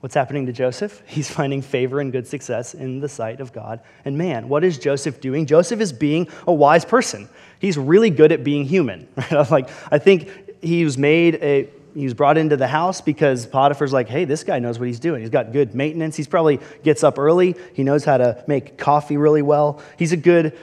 What's 0.00 0.16
happening 0.16 0.46
to 0.46 0.52
Joseph? 0.52 1.02
He's 1.06 1.30
finding 1.30 1.62
favor 1.62 2.00
and 2.00 2.10
good 2.10 2.26
success 2.26 2.74
in 2.74 2.98
the 2.98 3.08
sight 3.08 3.40
of 3.40 3.52
God 3.52 3.80
and 4.04 4.18
man. 4.18 4.48
What 4.48 4.64
is 4.64 4.76
Joseph 4.76 5.20
doing? 5.20 5.46
Joseph 5.46 5.80
is 5.80 5.92
being 5.92 6.26
a 6.48 6.52
wise 6.52 6.84
person. 6.84 7.28
He's 7.60 7.78
really 7.78 8.10
good 8.10 8.32
at 8.32 8.42
being 8.42 8.64
human. 8.64 9.06
Right? 9.30 9.50
Like 9.50 9.70
I 9.92 9.98
think 9.98 10.30
he 10.62 10.84
was 10.84 10.98
made 10.98 11.36
a 11.36 11.68
he 11.94 12.04
was 12.04 12.14
brought 12.14 12.38
into 12.38 12.56
the 12.56 12.68
house 12.68 13.00
because 13.00 13.46
Potiphar's 13.46 13.92
like, 13.92 14.08
hey, 14.08 14.24
this 14.24 14.44
guy 14.44 14.58
knows 14.58 14.78
what 14.78 14.86
he's 14.86 15.00
doing. 15.00 15.20
He's 15.20 15.30
got 15.30 15.52
good 15.52 15.74
maintenance. 15.74 16.16
He's 16.16 16.28
probably 16.28 16.60
gets 16.84 17.02
up 17.02 17.18
early. 17.18 17.56
He 17.74 17.82
knows 17.82 18.04
how 18.04 18.16
to 18.16 18.44
make 18.46 18.78
coffee 18.78 19.16
really 19.16 19.42
well. 19.42 19.82
He's 19.98 20.12
a 20.12 20.16
good 20.16 20.56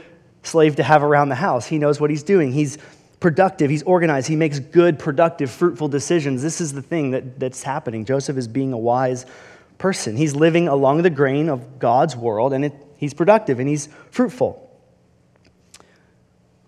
slave 0.47 0.77
to 0.77 0.83
have 0.83 1.03
around 1.03 1.29
the 1.29 1.35
house. 1.35 1.67
He 1.67 1.77
knows 1.77 1.99
what 1.99 2.09
he's 2.09 2.23
doing. 2.23 2.51
He's 2.51 2.77
productive. 3.19 3.69
He's 3.69 3.83
organized. 3.83 4.27
He 4.27 4.35
makes 4.35 4.59
good, 4.59 4.99
productive, 4.99 5.51
fruitful 5.51 5.87
decisions. 5.87 6.41
This 6.41 6.61
is 6.61 6.73
the 6.73 6.81
thing 6.81 7.11
that, 7.11 7.39
that's 7.39 7.63
happening. 7.63 8.05
Joseph 8.05 8.37
is 8.37 8.47
being 8.47 8.73
a 8.73 8.77
wise 8.77 9.25
person. 9.77 10.15
He's 10.15 10.35
living 10.35 10.67
along 10.67 11.01
the 11.01 11.09
grain 11.09 11.49
of 11.49 11.79
God's 11.79 12.15
world, 12.15 12.53
and 12.53 12.65
it, 12.65 12.73
he's 12.97 13.13
productive 13.13 13.59
and 13.59 13.67
he's 13.67 13.89
fruitful. 14.11 14.63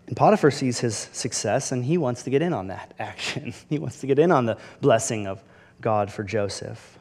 And 0.07 0.17
Potiphar 0.17 0.51
sees 0.51 0.79
his 0.79 0.95
success, 0.95 1.71
and 1.71 1.85
he 1.85 1.97
wants 1.97 2.23
to 2.23 2.29
get 2.29 2.41
in 2.41 2.53
on 2.53 2.67
that 2.67 2.93
action. 2.99 3.53
he 3.69 3.77
wants 3.77 4.01
to 4.01 4.07
get 4.07 4.19
in 4.19 4.31
on 4.31 4.45
the 4.45 4.57
blessing 4.81 5.27
of 5.27 5.43
God 5.81 6.11
for 6.11 6.23
Joseph. 6.23 6.97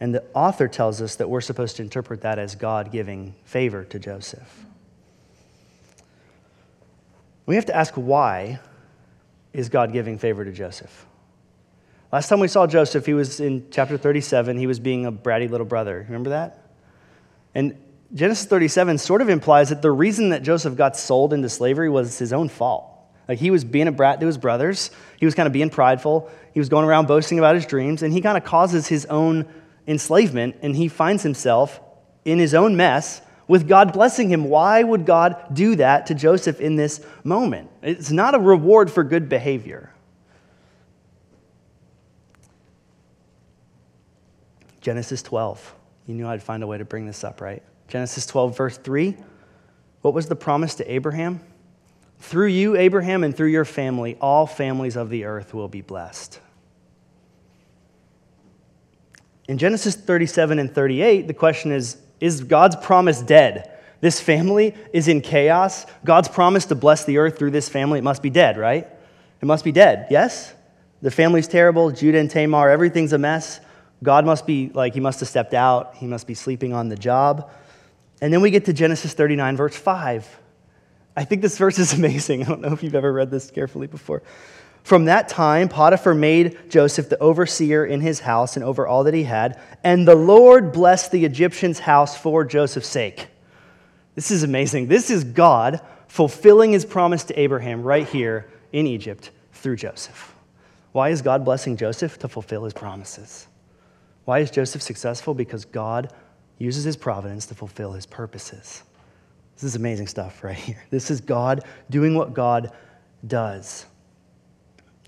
And 0.00 0.14
the 0.14 0.24
author 0.34 0.66
tells 0.66 1.00
us 1.00 1.16
that 1.16 1.30
we're 1.30 1.40
supposed 1.40 1.76
to 1.76 1.82
interpret 1.82 2.22
that 2.22 2.38
as 2.38 2.56
God 2.56 2.90
giving 2.90 3.34
favor 3.44 3.84
to 3.84 3.98
Joseph. 3.98 4.66
We 7.46 7.56
have 7.56 7.66
to 7.66 7.76
ask 7.76 7.94
why 7.94 8.60
is 9.52 9.68
God 9.68 9.92
giving 9.92 10.18
favor 10.18 10.44
to 10.44 10.52
Joseph? 10.52 11.06
Last 12.12 12.28
time 12.28 12.40
we 12.40 12.48
saw 12.48 12.66
Joseph, 12.66 13.04
he 13.06 13.14
was 13.14 13.40
in 13.40 13.66
chapter 13.70 13.96
37. 13.98 14.56
He 14.56 14.66
was 14.66 14.78
being 14.78 15.04
a 15.06 15.12
bratty 15.12 15.50
little 15.50 15.66
brother. 15.66 16.04
Remember 16.06 16.30
that? 16.30 16.68
And 17.54 17.76
Genesis 18.14 18.46
37 18.46 18.98
sort 18.98 19.20
of 19.20 19.28
implies 19.28 19.70
that 19.70 19.82
the 19.82 19.90
reason 19.90 20.28
that 20.28 20.42
Joseph 20.42 20.76
got 20.76 20.96
sold 20.96 21.32
into 21.32 21.48
slavery 21.48 21.90
was 21.90 22.18
his 22.18 22.32
own 22.32 22.48
fault. 22.48 22.90
Like 23.28 23.38
he 23.38 23.50
was 23.50 23.64
being 23.64 23.88
a 23.88 23.92
brat 23.92 24.20
to 24.20 24.26
his 24.26 24.38
brothers, 24.38 24.90
he 25.18 25.24
was 25.24 25.34
kind 25.34 25.46
of 25.46 25.52
being 25.52 25.70
prideful, 25.70 26.30
he 26.52 26.60
was 26.60 26.68
going 26.68 26.84
around 26.84 27.08
boasting 27.08 27.38
about 27.38 27.54
his 27.54 27.66
dreams, 27.66 28.02
and 28.02 28.12
he 28.12 28.20
kind 28.20 28.36
of 28.36 28.44
causes 28.44 28.86
his 28.86 29.06
own 29.06 29.46
enslavement, 29.86 30.56
and 30.62 30.76
he 30.76 30.88
finds 30.88 31.22
himself 31.22 31.80
in 32.24 32.38
his 32.38 32.54
own 32.54 32.76
mess 32.76 33.20
with 33.46 33.68
God 33.68 33.92
blessing 33.92 34.30
him. 34.30 34.44
Why 34.44 34.82
would 34.82 35.06
God 35.06 35.36
do 35.52 35.76
that 35.76 36.06
to 36.06 36.14
Joseph 36.14 36.60
in 36.60 36.76
this 36.76 37.04
moment? 37.22 37.70
It's 37.82 38.10
not 38.10 38.34
a 38.34 38.38
reward 38.38 38.90
for 38.90 39.04
good 39.04 39.28
behavior. 39.28 39.90
Genesis 44.80 45.22
12. 45.22 45.74
You 46.06 46.14
knew 46.14 46.26
I'd 46.26 46.42
find 46.42 46.62
a 46.62 46.66
way 46.66 46.78
to 46.78 46.84
bring 46.84 47.06
this 47.06 47.24
up, 47.24 47.40
right? 47.40 47.62
Genesis 47.88 48.26
12, 48.26 48.56
verse 48.56 48.76
3. 48.76 49.16
What 50.02 50.12
was 50.12 50.26
the 50.26 50.36
promise 50.36 50.74
to 50.76 50.92
Abraham? 50.92 51.40
Through 52.18 52.48
you, 52.48 52.76
Abraham, 52.76 53.24
and 53.24 53.34
through 53.34 53.48
your 53.48 53.64
family, 53.64 54.16
all 54.20 54.46
families 54.46 54.96
of 54.96 55.10
the 55.10 55.24
earth 55.24 55.54
will 55.54 55.68
be 55.68 55.80
blessed. 55.80 56.40
In 59.48 59.58
Genesis 59.58 59.94
37 59.94 60.58
and 60.58 60.74
38, 60.74 61.28
the 61.28 61.34
question 61.34 61.72
is 61.72 61.98
is 62.24 62.42
God's 62.42 62.74
promise 62.76 63.20
dead? 63.20 63.70
This 64.00 64.18
family 64.18 64.74
is 64.94 65.08
in 65.08 65.20
chaos. 65.20 65.84
God's 66.06 66.28
promise 66.28 66.64
to 66.66 66.74
bless 66.74 67.04
the 67.04 67.18
earth 67.18 67.38
through 67.38 67.50
this 67.50 67.68
family, 67.68 67.98
it 67.98 68.02
must 68.02 68.22
be 68.22 68.30
dead, 68.30 68.56
right? 68.56 68.88
It 69.42 69.44
must 69.44 69.62
be 69.62 69.72
dead, 69.72 70.06
yes? 70.08 70.54
The 71.02 71.10
family's 71.10 71.46
terrible. 71.46 71.90
Judah 71.90 72.18
and 72.18 72.30
Tamar, 72.30 72.70
everything's 72.70 73.12
a 73.12 73.18
mess. 73.18 73.60
God 74.02 74.24
must 74.24 74.46
be 74.46 74.70
like, 74.72 74.94
he 74.94 75.00
must 75.00 75.20
have 75.20 75.28
stepped 75.28 75.52
out. 75.52 75.96
He 75.96 76.06
must 76.06 76.26
be 76.26 76.32
sleeping 76.32 76.72
on 76.72 76.88
the 76.88 76.96
job. 76.96 77.50
And 78.22 78.32
then 78.32 78.40
we 78.40 78.50
get 78.50 78.64
to 78.66 78.72
Genesis 78.72 79.12
39, 79.12 79.58
verse 79.58 79.76
5. 79.76 80.40
I 81.16 81.24
think 81.24 81.42
this 81.42 81.58
verse 81.58 81.78
is 81.78 81.92
amazing. 81.98 82.42
I 82.42 82.46
don't 82.46 82.62
know 82.62 82.72
if 82.72 82.82
you've 82.82 82.94
ever 82.94 83.12
read 83.12 83.30
this 83.30 83.50
carefully 83.50 83.86
before. 83.86 84.22
From 84.84 85.06
that 85.06 85.30
time, 85.30 85.70
Potiphar 85.70 86.14
made 86.14 86.70
Joseph 86.70 87.08
the 87.08 87.18
overseer 87.18 87.86
in 87.86 88.02
his 88.02 88.20
house 88.20 88.54
and 88.54 88.62
over 88.64 88.86
all 88.86 89.04
that 89.04 89.14
he 89.14 89.24
had, 89.24 89.58
and 89.82 90.06
the 90.06 90.14
Lord 90.14 90.72
blessed 90.72 91.10
the 91.10 91.24
Egyptian's 91.24 91.78
house 91.78 92.18
for 92.18 92.44
Joseph's 92.44 92.86
sake. 92.86 93.28
This 94.14 94.30
is 94.30 94.42
amazing. 94.42 94.88
This 94.88 95.08
is 95.08 95.24
God 95.24 95.80
fulfilling 96.06 96.72
his 96.72 96.84
promise 96.84 97.24
to 97.24 97.40
Abraham 97.40 97.82
right 97.82 98.06
here 98.06 98.50
in 98.72 98.86
Egypt 98.86 99.30
through 99.54 99.76
Joseph. 99.76 100.34
Why 100.92 101.08
is 101.08 101.22
God 101.22 101.46
blessing 101.46 101.78
Joseph? 101.78 102.18
To 102.18 102.28
fulfill 102.28 102.64
his 102.64 102.74
promises. 102.74 103.48
Why 104.26 104.40
is 104.40 104.50
Joseph 104.50 104.82
successful? 104.82 105.32
Because 105.32 105.64
God 105.64 106.12
uses 106.58 106.84
his 106.84 106.96
providence 106.98 107.46
to 107.46 107.54
fulfill 107.54 107.92
his 107.92 108.04
purposes. 108.04 108.82
This 109.54 109.64
is 109.64 109.76
amazing 109.76 110.08
stuff 110.08 110.44
right 110.44 110.54
here. 110.54 110.84
This 110.90 111.10
is 111.10 111.22
God 111.22 111.64
doing 111.88 112.14
what 112.14 112.34
God 112.34 112.70
does. 113.26 113.86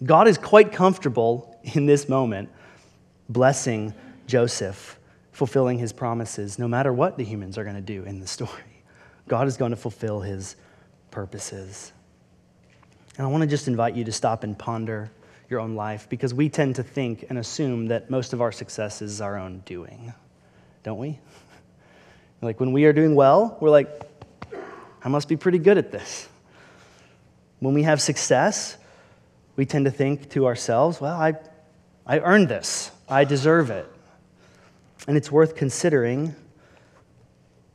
God 0.04 0.28
is 0.28 0.38
quite 0.38 0.72
comfortable 0.72 1.58
in 1.62 1.86
this 1.86 2.08
moment 2.08 2.50
blessing 3.28 3.94
Joseph, 4.26 4.98
fulfilling 5.32 5.78
his 5.78 5.92
promises, 5.92 6.58
no 6.58 6.68
matter 6.68 6.92
what 6.92 7.16
the 7.16 7.24
humans 7.24 7.58
are 7.58 7.64
going 7.64 7.76
to 7.76 7.82
do 7.82 8.04
in 8.04 8.20
the 8.20 8.26
story. 8.26 8.50
God 9.28 9.48
is 9.48 9.56
going 9.56 9.70
to 9.70 9.76
fulfill 9.76 10.20
his 10.20 10.56
purposes. 11.10 11.92
And 13.16 13.26
I 13.26 13.30
want 13.30 13.42
to 13.42 13.46
just 13.46 13.68
invite 13.68 13.94
you 13.94 14.04
to 14.04 14.12
stop 14.12 14.44
and 14.44 14.58
ponder 14.58 15.10
your 15.48 15.60
own 15.60 15.74
life 15.74 16.08
because 16.08 16.34
we 16.34 16.48
tend 16.48 16.76
to 16.76 16.82
think 16.82 17.24
and 17.28 17.38
assume 17.38 17.86
that 17.86 18.10
most 18.10 18.32
of 18.32 18.40
our 18.40 18.52
success 18.52 19.00
is 19.00 19.20
our 19.20 19.38
own 19.38 19.62
doing, 19.64 20.12
don't 20.82 20.98
we? 20.98 21.18
Like 22.42 22.60
when 22.60 22.72
we 22.72 22.84
are 22.84 22.92
doing 22.92 23.14
well, 23.14 23.56
we're 23.62 23.70
like, 23.70 23.88
I 25.02 25.08
must 25.08 25.26
be 25.26 25.36
pretty 25.36 25.58
good 25.58 25.78
at 25.78 25.90
this. 25.90 26.28
When 27.60 27.72
we 27.72 27.84
have 27.84 27.98
success, 28.00 28.76
we 29.56 29.66
tend 29.66 29.86
to 29.86 29.90
think 29.90 30.30
to 30.30 30.46
ourselves, 30.46 31.00
well, 31.00 31.18
I, 31.18 31.34
I 32.06 32.20
earned 32.20 32.48
this, 32.48 32.90
I 33.08 33.24
deserve 33.24 33.70
it. 33.70 33.90
And 35.08 35.16
it's 35.16 35.30
worth 35.30 35.56
considering 35.56 36.34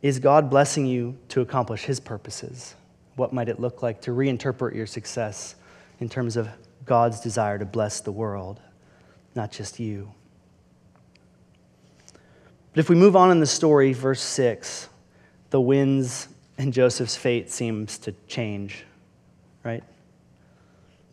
is 0.02 0.18
God 0.18 0.50
blessing 0.50 0.88
you 0.88 1.18
to 1.30 1.42
accomplish 1.42 1.84
His 1.84 2.00
purposes? 2.00 2.76
What 3.16 3.34
might 3.34 3.50
it 3.50 3.60
look 3.60 3.84
like 3.84 4.02
to 4.02 4.12
reinterpret 4.12 4.74
your 4.74 4.88
success 4.88 5.56
in 6.00 6.10
terms 6.10 6.38
of 6.38 6.50
God's 6.86 7.20
desire 7.20 7.60
to 7.60 7.66
bless 7.66 8.02
the 8.02 8.12
world, 8.12 8.60
not 9.36 9.52
just 9.52 9.80
you? 9.80 10.12
But 12.74 12.80
if 12.80 12.90
we 12.90 12.96
move 12.96 13.16
on 13.16 13.32
in 13.32 13.40
the 13.40 13.46
story, 13.46 13.94
verse 13.94 14.22
6, 14.22 14.90
the 15.52 15.62
winds 15.62 16.30
and 16.58 16.74
Joseph's 16.74 17.16
fate 17.16 17.52
seems 17.52 17.98
to 18.00 18.14
change, 18.28 18.86
right? 19.64 19.84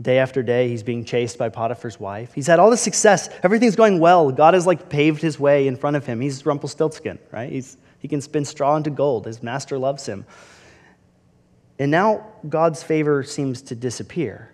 Day 0.00 0.18
after 0.18 0.42
day, 0.44 0.68
he's 0.68 0.84
being 0.84 1.04
chased 1.04 1.38
by 1.38 1.48
Potiphar's 1.48 1.98
wife. 1.98 2.32
He's 2.32 2.46
had 2.46 2.60
all 2.60 2.70
this 2.70 2.80
success. 2.80 3.28
Everything's 3.42 3.74
going 3.74 3.98
well. 3.98 4.30
God 4.30 4.54
has 4.54 4.66
like 4.66 4.88
paved 4.88 5.20
his 5.20 5.40
way 5.40 5.66
in 5.66 5.76
front 5.76 5.96
of 5.96 6.06
him. 6.06 6.20
He's 6.20 6.46
Rumpelstiltskin, 6.46 7.18
right? 7.32 7.50
He's, 7.50 7.76
he 7.98 8.06
can 8.06 8.20
spin 8.20 8.44
straw 8.44 8.76
into 8.76 8.90
gold. 8.90 9.26
His 9.26 9.42
master 9.42 9.76
loves 9.76 10.06
him. 10.06 10.24
And 11.80 11.90
now 11.90 12.26
God's 12.48 12.82
favor 12.82 13.24
seems 13.24 13.62
to 13.62 13.74
disappear. 13.74 14.52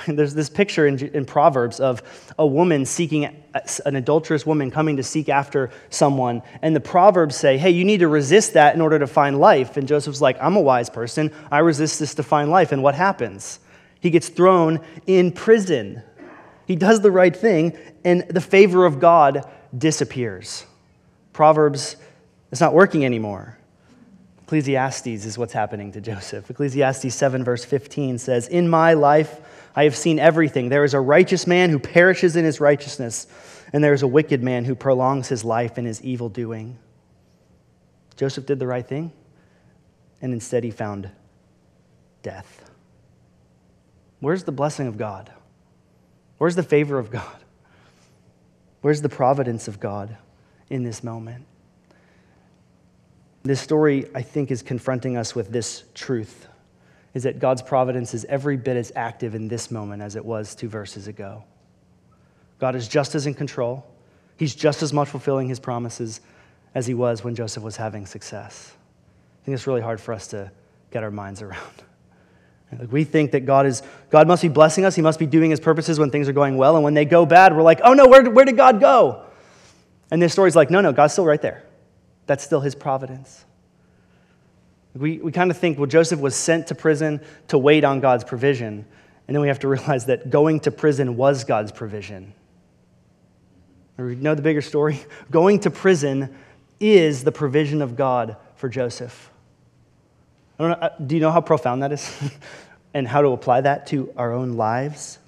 There's 0.06 0.34
this 0.34 0.50
picture 0.50 0.86
in, 0.86 0.98
in, 0.98 1.24
Proverbs 1.24 1.80
of 1.80 2.02
a 2.38 2.46
woman 2.46 2.84
seeking, 2.84 3.26
uh, 3.26 3.60
an 3.86 3.96
adulterous 3.96 4.44
woman 4.44 4.70
coming 4.70 4.96
to 4.96 5.02
seek 5.02 5.28
after 5.28 5.70
someone. 5.90 6.42
And 6.62 6.74
the 6.74 6.80
Proverbs 6.80 7.36
say, 7.36 7.58
hey, 7.58 7.70
you 7.70 7.84
need 7.84 8.00
to 8.00 8.08
resist 8.08 8.54
that 8.54 8.74
in 8.74 8.80
order 8.80 8.98
to 8.98 9.06
find 9.06 9.38
life. 9.38 9.76
And 9.76 9.86
Joseph's 9.86 10.20
like, 10.20 10.36
I'm 10.40 10.56
a 10.56 10.60
wise 10.60 10.90
person. 10.90 11.32
I 11.50 11.58
resist 11.58 12.00
this 12.00 12.14
to 12.16 12.22
find 12.22 12.50
life. 12.50 12.72
And 12.72 12.82
what 12.82 12.94
happens? 12.94 13.60
He 14.04 14.10
gets 14.10 14.28
thrown 14.28 14.80
in 15.06 15.32
prison. 15.32 16.02
He 16.66 16.76
does 16.76 17.00
the 17.00 17.10
right 17.10 17.34
thing, 17.34 17.74
and 18.04 18.28
the 18.28 18.42
favor 18.42 18.84
of 18.84 19.00
God 19.00 19.50
disappears. 19.76 20.66
Proverbs, 21.32 21.96
it's 22.52 22.60
not 22.60 22.74
working 22.74 23.06
anymore. 23.06 23.56
Ecclesiastes 24.42 25.06
is 25.06 25.38
what's 25.38 25.54
happening 25.54 25.90
to 25.92 26.02
Joseph. 26.02 26.50
Ecclesiastes 26.50 27.14
7, 27.14 27.44
verse 27.44 27.64
15 27.64 28.18
says, 28.18 28.46
In 28.46 28.68
my 28.68 28.92
life 28.92 29.40
I 29.74 29.84
have 29.84 29.96
seen 29.96 30.18
everything. 30.18 30.68
There 30.68 30.84
is 30.84 30.92
a 30.92 31.00
righteous 31.00 31.46
man 31.46 31.70
who 31.70 31.78
perishes 31.78 32.36
in 32.36 32.44
his 32.44 32.60
righteousness, 32.60 33.26
and 33.72 33.82
there 33.82 33.94
is 33.94 34.02
a 34.02 34.06
wicked 34.06 34.42
man 34.42 34.66
who 34.66 34.74
prolongs 34.74 35.28
his 35.28 35.46
life 35.46 35.78
in 35.78 35.86
his 35.86 36.02
evil 36.02 36.28
doing. 36.28 36.76
Joseph 38.18 38.44
did 38.44 38.58
the 38.58 38.66
right 38.66 38.86
thing, 38.86 39.12
and 40.20 40.34
instead 40.34 40.62
he 40.62 40.70
found 40.70 41.10
death. 42.22 42.63
Where's 44.24 44.44
the 44.44 44.52
blessing 44.52 44.86
of 44.86 44.96
God? 44.96 45.30
Where's 46.38 46.56
the 46.56 46.62
favor 46.62 46.98
of 46.98 47.10
God? 47.10 47.36
Where's 48.80 49.02
the 49.02 49.10
providence 49.10 49.68
of 49.68 49.80
God 49.80 50.16
in 50.70 50.82
this 50.82 51.04
moment? 51.04 51.44
This 53.42 53.60
story, 53.60 54.06
I 54.14 54.22
think, 54.22 54.50
is 54.50 54.62
confronting 54.62 55.18
us 55.18 55.34
with 55.34 55.52
this 55.52 55.84
truth 55.92 56.48
is 57.12 57.24
that 57.24 57.38
God's 57.38 57.60
providence 57.60 58.14
is 58.14 58.24
every 58.24 58.56
bit 58.56 58.78
as 58.78 58.90
active 58.96 59.34
in 59.34 59.46
this 59.46 59.70
moment 59.70 60.00
as 60.00 60.16
it 60.16 60.24
was 60.24 60.54
two 60.54 60.70
verses 60.70 61.06
ago. 61.06 61.44
God 62.58 62.74
is 62.74 62.88
just 62.88 63.14
as 63.14 63.26
in 63.26 63.34
control. 63.34 63.84
He's 64.38 64.54
just 64.54 64.82
as 64.82 64.90
much 64.90 65.10
fulfilling 65.10 65.50
his 65.50 65.60
promises 65.60 66.22
as 66.74 66.86
he 66.86 66.94
was 66.94 67.22
when 67.22 67.34
Joseph 67.34 67.62
was 67.62 67.76
having 67.76 68.06
success. 68.06 68.72
I 68.72 69.44
think 69.44 69.54
it's 69.54 69.66
really 69.66 69.82
hard 69.82 70.00
for 70.00 70.14
us 70.14 70.28
to 70.28 70.50
get 70.90 71.02
our 71.02 71.10
minds 71.10 71.42
around. 71.42 71.84
We 72.90 73.04
think 73.04 73.32
that 73.32 73.40
God 73.46 73.66
is 73.66 73.82
God 74.10 74.26
must 74.28 74.42
be 74.42 74.48
blessing 74.48 74.84
us. 74.84 74.94
He 74.94 75.02
must 75.02 75.18
be 75.18 75.26
doing 75.26 75.50
his 75.50 75.60
purposes 75.60 75.98
when 75.98 76.10
things 76.10 76.28
are 76.28 76.32
going 76.32 76.56
well. 76.56 76.76
And 76.76 76.84
when 76.84 76.94
they 76.94 77.04
go 77.04 77.26
bad, 77.26 77.54
we're 77.54 77.62
like, 77.62 77.80
oh 77.84 77.94
no, 77.94 78.06
where, 78.06 78.28
where 78.30 78.44
did 78.44 78.56
God 78.56 78.80
go? 78.80 79.24
And 80.10 80.20
this 80.20 80.32
story's 80.32 80.56
like, 80.56 80.70
no, 80.70 80.80
no, 80.80 80.92
God's 80.92 81.12
still 81.12 81.26
right 81.26 81.40
there. 81.40 81.64
That's 82.26 82.44
still 82.44 82.60
his 82.60 82.74
providence. 82.74 83.44
We, 84.94 85.18
we 85.18 85.32
kind 85.32 85.50
of 85.50 85.58
think, 85.58 85.78
well, 85.78 85.88
Joseph 85.88 86.20
was 86.20 86.36
sent 86.36 86.68
to 86.68 86.74
prison 86.74 87.20
to 87.48 87.58
wait 87.58 87.84
on 87.84 88.00
God's 88.00 88.22
provision. 88.22 88.86
And 89.26 89.34
then 89.34 89.40
we 89.40 89.48
have 89.48 89.58
to 89.60 89.68
realize 89.76 90.06
that 90.06 90.30
going 90.30 90.60
to 90.60 90.70
prison 90.70 91.16
was 91.16 91.44
God's 91.44 91.72
provision. 91.72 92.32
Or 93.98 94.10
you 94.10 94.16
know 94.16 94.34
the 94.34 94.42
bigger 94.42 94.62
story? 94.62 95.00
Going 95.30 95.60
to 95.60 95.70
prison 95.70 96.34
is 96.80 97.22
the 97.22 97.30
provision 97.30 97.80
of 97.80 97.96
God 97.96 98.36
for 98.56 98.68
Joseph. 98.68 99.30
Know, 100.58 100.66
uh, 100.66 100.90
do 101.04 101.14
you 101.14 101.20
know 101.20 101.30
how 101.30 101.40
profound 101.40 101.82
that 101.82 101.92
is? 101.92 102.30
and 102.94 103.06
how 103.06 103.20
to 103.20 103.28
apply 103.28 103.60
that 103.62 103.88
to 103.88 104.12
our 104.16 104.32
own 104.32 104.52
lives? 104.52 105.18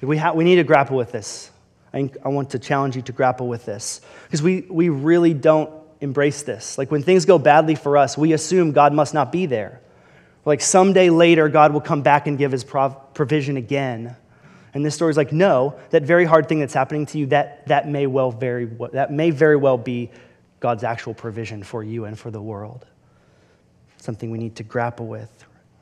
We, 0.00 0.16
ha- 0.16 0.32
we 0.32 0.44
need 0.44 0.56
to 0.56 0.64
grapple 0.64 0.96
with 0.96 1.12
this. 1.12 1.50
I, 1.94 2.10
I 2.24 2.28
want 2.28 2.50
to 2.50 2.58
challenge 2.58 2.96
you 2.96 3.02
to 3.02 3.12
grapple 3.12 3.48
with 3.48 3.64
this 3.64 4.00
because 4.24 4.42
we, 4.42 4.62
we 4.62 4.88
really 4.88 5.32
don't 5.32 5.70
embrace 6.00 6.42
this. 6.42 6.76
Like 6.76 6.90
when 6.90 7.02
things 7.02 7.24
go 7.24 7.38
badly 7.38 7.76
for 7.76 7.96
us, 7.96 8.18
we 8.18 8.32
assume 8.32 8.72
God 8.72 8.92
must 8.92 9.14
not 9.14 9.30
be 9.30 9.46
there. 9.46 9.80
Like 10.44 10.60
someday 10.60 11.10
later, 11.10 11.48
God 11.48 11.72
will 11.72 11.80
come 11.80 12.02
back 12.02 12.26
and 12.26 12.36
give 12.36 12.50
his 12.50 12.64
prov- 12.64 13.14
provision 13.14 13.56
again. 13.56 14.16
And 14.74 14.84
this 14.84 14.94
story 14.94 15.10
is 15.10 15.16
like, 15.16 15.32
no, 15.32 15.78
that 15.90 16.02
very 16.02 16.24
hard 16.24 16.48
thing 16.48 16.58
that's 16.58 16.74
happening 16.74 17.06
to 17.06 17.18
you, 17.18 17.26
that, 17.26 17.68
that, 17.68 17.88
may 17.88 18.06
well 18.06 18.32
very, 18.32 18.64
that 18.92 19.12
may 19.12 19.30
very 19.30 19.56
well 19.56 19.78
be 19.78 20.10
God's 20.58 20.82
actual 20.82 21.14
provision 21.14 21.62
for 21.62 21.84
you 21.84 22.06
and 22.06 22.18
for 22.18 22.30
the 22.30 22.42
world 22.42 22.86
something 24.02 24.30
we 24.30 24.38
need 24.38 24.56
to 24.56 24.64
grapple 24.64 25.06
with. 25.06 25.30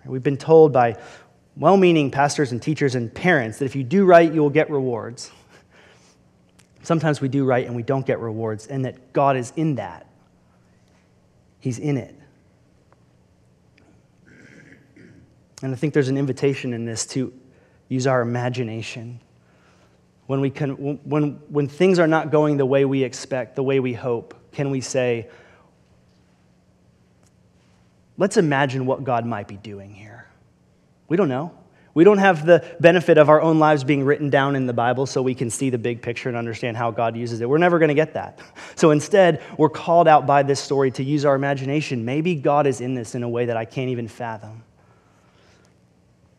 We've 0.05 0.23
been 0.23 0.37
told 0.37 0.73
by 0.73 0.99
well 1.61 1.77
meaning 1.77 2.11
pastors 2.11 2.51
and 2.51 2.61
teachers 2.61 2.97
and 2.97 3.15
parents 3.15 3.59
that 3.59 3.67
if 3.67 3.77
you 3.77 3.85
do 3.85 4.05
right, 4.05 4.33
you 4.33 4.41
will 4.41 4.51
get 4.51 4.71
rewards. 4.71 5.31
Sometimes 6.83 7.21
we 7.21 7.29
do 7.29 7.45
right 7.45 7.67
and 7.67 7.77
we 7.77 7.83
don't 7.83 8.07
get 8.07 8.19
rewards, 8.19 8.67
and 8.67 8.87
that 8.87 9.13
God 9.13 9.37
is 9.37 9.53
in 9.55 9.77
that. 9.77 10.07
He's 11.61 11.79
in 11.79 11.99
it. 11.99 12.17
And 15.63 15.73
I 15.73 15.77
think 15.77 15.93
there's 15.93 16.09
an 16.09 16.17
invitation 16.17 16.73
in 16.73 16.87
this 16.87 17.05
to 17.09 17.33
use 17.89 18.07
our 18.07 18.23
imagination. 18.23 19.21
When, 20.27 20.41
we 20.41 20.49
can, 20.49 20.71
when, 21.05 21.33
when 21.49 21.69
things 21.69 21.99
are 21.99 22.07
not 22.07 22.31
going 22.31 22.57
the 22.57 22.65
way 22.65 22.87
we 22.87 23.05
expect, 23.05 23.57
the 23.57 23.63
way 23.63 23.79
we 23.79 23.93
hope, 23.93 24.35
can 24.53 24.71
we 24.71 24.81
say, 24.81 25.29
Let's 28.17 28.37
imagine 28.37 28.85
what 28.85 29.03
God 29.03 29.25
might 29.25 29.49
be 29.49 29.57
doing 29.57 29.95
here. 29.95 30.20
We 31.11 31.17
don't 31.17 31.29
know. 31.29 31.53
We 31.93 32.05
don't 32.05 32.19
have 32.19 32.47
the 32.47 32.65
benefit 32.79 33.19
of 33.19 33.29
our 33.29 33.43
own 33.43 33.59
lives 33.59 33.83
being 33.83 34.05
written 34.05 34.31
down 34.31 34.55
in 34.55 34.67
the 34.67 34.73
Bible 34.73 35.07
so 35.07 35.23
we 35.23 35.35
can 35.35 35.51
see 35.51 35.69
the 35.71 35.77
big 35.77 36.03
picture 36.03 36.29
and 36.29 36.39
understand 36.39 36.77
how 36.77 36.93
God 36.93 37.17
uses 37.17 37.41
it. 37.41 37.49
We're 37.49 37.59
never 37.59 37.81
going 37.81 37.89
to 37.89 37.95
get 37.95 38.15
that. 38.15 38.39
So 38.77 38.93
instead, 38.93 39.43
we're 39.59 39.71
called 39.71 40.07
out 40.07 40.25
by 40.25 40.45
this 40.45 40.61
story 40.61 40.93
to 40.93 41.03
use 41.03 41.25
our 41.25 41.35
imagination. 41.35 42.05
Maybe 42.05 42.37
God 42.37 42.69
is 42.69 42.81
in 42.81 42.95
this 42.95 43.17
in 43.17 43.25
a 43.25 43.29
way 43.29 43.47
that 43.47 43.57
I 43.57 43.65
can't 43.65 43.91
even 43.91 44.07
fathom. 44.07 44.63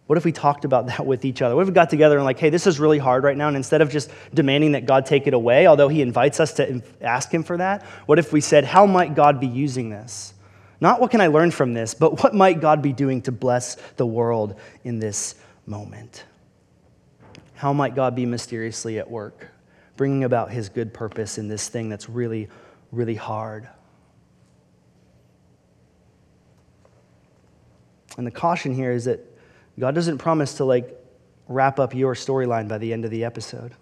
What 0.07 0.17
if 0.17 0.23
we 0.23 0.31
talked 0.31 0.63
about 0.63 0.88
that 0.88 1.05
with 1.05 1.25
each 1.25 1.41
other? 1.41 1.53
What 1.53 1.63
if 1.63 1.67
we 1.67 1.73
got 1.73 1.89
together 1.89 2.15
and, 2.15 2.23
like, 2.23 2.39
hey, 2.39 2.49
this 2.49 2.65
is 2.65 2.79
really 2.79 2.97
hard 2.97 3.25
right 3.25 3.36
now, 3.36 3.49
and 3.49 3.57
instead 3.57 3.81
of 3.81 3.89
just 3.89 4.10
demanding 4.34 4.71
that 4.71 4.86
God 4.86 5.05
take 5.05 5.27
it 5.27 5.34
away, 5.34 5.67
although 5.67 5.89
He 5.89 6.01
invites 6.01 6.39
us 6.39 6.53
to 6.53 6.81
ask 7.01 7.29
Him 7.29 7.43
for 7.43 7.57
that, 7.57 7.84
what 8.05 8.19
if 8.19 8.31
we 8.31 8.39
said, 8.39 8.63
how 8.63 8.86
might 8.86 9.15
God 9.15 9.41
be 9.41 9.47
using 9.47 9.89
this? 9.89 10.30
Not 10.81 10.99
what 10.99 11.11
can 11.11 11.21
I 11.21 11.27
learn 11.27 11.51
from 11.51 11.73
this, 11.73 11.93
but 11.93 12.23
what 12.23 12.33
might 12.33 12.59
God 12.59 12.81
be 12.81 12.91
doing 12.91 13.21
to 13.23 13.31
bless 13.31 13.75
the 13.97 14.05
world 14.05 14.59
in 14.83 14.99
this 14.99 15.35
moment? 15.67 16.25
How 17.53 17.71
might 17.71 17.93
God 17.93 18.15
be 18.15 18.25
mysteriously 18.25 18.97
at 18.97 19.09
work, 19.09 19.47
bringing 19.95 20.23
about 20.23 20.49
his 20.49 20.69
good 20.69 20.91
purpose 20.91 21.37
in 21.37 21.47
this 21.47 21.69
thing 21.69 21.87
that's 21.87 22.09
really, 22.09 22.49
really 22.91 23.13
hard? 23.13 23.69
And 28.17 28.25
the 28.25 28.31
caution 28.31 28.73
here 28.73 28.91
is 28.91 29.05
that 29.05 29.19
God 29.79 29.93
doesn't 29.93 30.17
promise 30.17 30.55
to 30.55 30.65
like 30.65 30.97
wrap 31.47 31.79
up 31.79 31.93
your 31.93 32.15
storyline 32.15 32.67
by 32.67 32.79
the 32.79 32.91
end 32.91 33.05
of 33.05 33.11
the 33.11 33.23
episode. 33.23 33.73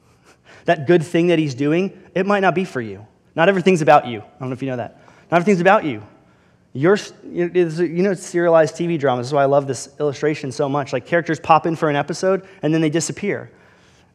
That 0.65 0.87
good 0.87 1.03
thing 1.03 1.27
that 1.27 1.39
he's 1.39 1.55
doing, 1.55 1.97
it 2.13 2.25
might 2.25 2.41
not 2.41 2.53
be 2.53 2.65
for 2.65 2.81
you. 2.81 3.05
Not 3.35 3.49
everything's 3.49 3.81
about 3.81 4.07
you. 4.07 4.19
I 4.19 4.39
don't 4.39 4.49
know 4.49 4.53
if 4.53 4.61
you 4.61 4.67
know 4.67 4.77
that. 4.77 4.99
Not 5.31 5.37
everything's 5.37 5.61
about 5.61 5.85
you. 5.85 6.03
You 6.73 6.89
know, 6.89 8.13
serialized 8.13 8.75
TV 8.75 8.99
dramas. 8.99 9.25
This 9.25 9.29
is 9.29 9.33
why 9.33 9.43
I 9.43 9.47
love 9.47 9.67
this 9.67 9.89
illustration 9.99 10.51
so 10.51 10.69
much. 10.69 10.93
Like 10.93 11.05
characters 11.05 11.39
pop 11.39 11.65
in 11.65 11.75
for 11.75 11.89
an 11.89 11.95
episode 11.95 12.47
and 12.61 12.73
then 12.73 12.81
they 12.81 12.89
disappear. 12.89 13.51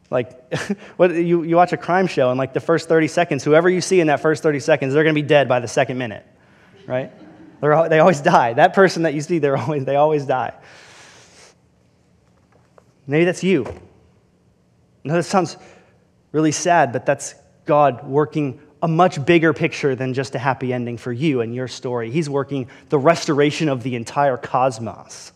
Like, 0.09 0.53
what, 0.97 1.13
you, 1.13 1.43
you 1.43 1.55
watch 1.55 1.73
a 1.73 1.77
crime 1.77 2.07
show 2.07 2.29
and 2.29 2.37
like 2.37 2.53
the 2.53 2.59
first 2.59 2.87
30 2.87 3.07
seconds, 3.07 3.43
whoever 3.43 3.69
you 3.69 3.81
see 3.81 3.99
in 3.99 4.07
that 4.07 4.21
first 4.21 4.43
30 4.43 4.59
seconds, 4.59 4.93
they're 4.93 5.03
going 5.03 5.15
to 5.15 5.21
be 5.21 5.27
dead 5.27 5.49
by 5.49 5.59
the 5.59 5.67
second 5.67 5.97
minute, 5.97 6.25
right? 6.87 7.11
They're, 7.59 7.89
they 7.89 7.99
always 7.99 8.21
die. 8.21 8.53
That 8.53 8.73
person 8.73 9.03
that 9.03 9.13
you 9.13 9.21
see, 9.21 9.39
they're 9.39 9.57
always, 9.57 9.83
they 9.85 9.95
always 9.95 10.25
die. 10.25 10.53
Maybe 13.07 13.25
that's 13.25 13.43
you. 13.43 13.65
No, 15.03 15.13
that 15.13 15.23
sounds 15.23 15.57
really 16.31 16.51
sad, 16.51 16.91
but 16.91 17.05
that's 17.05 17.35
God 17.65 18.07
working 18.07 18.59
a 18.85 18.87
much 18.87 19.25
bigger 19.25 19.51
picture 19.51 19.95
than 19.95 20.13
just 20.13 20.35
a 20.35 20.37
happy 20.37 20.71
ending 20.71 20.95
for 20.95 21.11
you 21.11 21.41
and 21.41 21.55
your 21.55 21.67
story. 21.67 22.11
He's 22.11 22.29
working 22.29 22.69
the 22.89 22.99
restoration 22.99 23.67
of 23.67 23.81
the 23.81 23.95
entire 23.95 24.37
cosmos. 24.37 25.31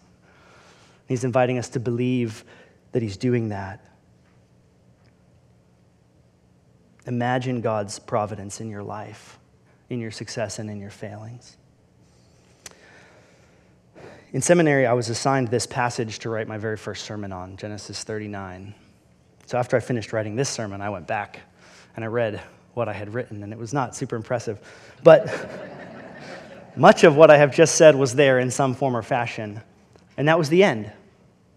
He's 1.07 1.23
inviting 1.23 1.57
us 1.57 1.69
to 1.69 1.79
believe 1.79 2.43
that 2.91 3.01
He's 3.01 3.17
doing 3.17 3.49
that. 3.49 3.83
Imagine 7.07 7.61
God's 7.61 7.97
providence 7.97 8.61
in 8.61 8.69
your 8.69 8.83
life, 8.83 9.39
in 9.89 9.99
your 9.99 10.11
success, 10.11 10.59
and 10.59 10.69
in 10.69 10.79
your 10.79 10.91
failings. 10.91 11.57
In 14.31 14.43
seminary, 14.43 14.85
I 14.85 14.93
was 14.93 15.09
assigned 15.09 15.47
this 15.47 15.65
passage 15.65 16.19
to 16.19 16.29
write 16.29 16.47
my 16.47 16.59
very 16.59 16.77
first 16.77 17.03
sermon 17.03 17.31
on, 17.31 17.57
Genesis 17.57 18.03
39. 18.03 18.75
So 19.47 19.57
after 19.57 19.75
I 19.75 19.79
finished 19.79 20.13
writing 20.13 20.35
this 20.35 20.49
sermon, 20.49 20.81
I 20.81 20.91
went 20.91 21.07
back 21.07 21.39
and 21.95 22.05
I 22.05 22.09
read 22.09 22.39
what 22.73 22.87
I 22.87 22.93
had 22.93 23.13
written, 23.13 23.43
and 23.43 23.51
it 23.51 23.59
was 23.59 23.73
not 23.73 23.95
super 23.95 24.15
impressive. 24.15 24.59
But 25.03 25.29
much 26.75 27.03
of 27.03 27.15
what 27.15 27.29
I 27.29 27.37
have 27.37 27.53
just 27.53 27.75
said 27.75 27.95
was 27.95 28.15
there 28.15 28.39
in 28.39 28.51
some 28.51 28.75
form 28.75 28.95
or 28.95 29.01
fashion. 29.01 29.61
And 30.17 30.27
that 30.27 30.37
was 30.37 30.49
the 30.49 30.63
end. 30.63 30.91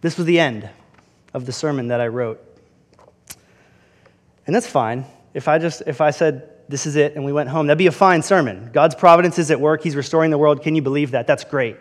This 0.01 0.17
was 0.17 0.27
the 0.27 0.39
end. 0.39 0.69
of 1.35 1.47
the 1.47 1.53
sermon 1.53 1.89
that 1.89 2.01
I 2.01 2.09
wrote. 2.09 2.41
And 4.47 4.55
that's 4.55 4.67
fine. 4.67 5.05
If 5.35 5.49
I 5.49 5.59
just 5.59 5.83
if 5.87 6.01
I 6.01 6.11
said 6.11 6.49
this 6.69 6.87
is 6.87 6.97
it 6.97 7.15
and 7.15 7.25
we 7.25 7.33
went 7.33 7.49
home, 7.49 7.67
that'd 7.67 7.79
be 7.79 7.87
a 7.87 7.93
fine 7.93 8.23
sermon. 8.23 8.71
God's 8.73 8.95
providence 8.95 9.39
is 9.39 9.51
at 9.51 9.61
work. 9.61 9.83
He's 9.83 9.97
restoring 9.97 10.31
the 10.31 10.39
world. 10.39 10.63
Can 10.63 10.75
you 10.75 10.83
believe 10.83 11.13
that? 11.13 11.27
That's 11.27 11.45
great. 11.45 11.77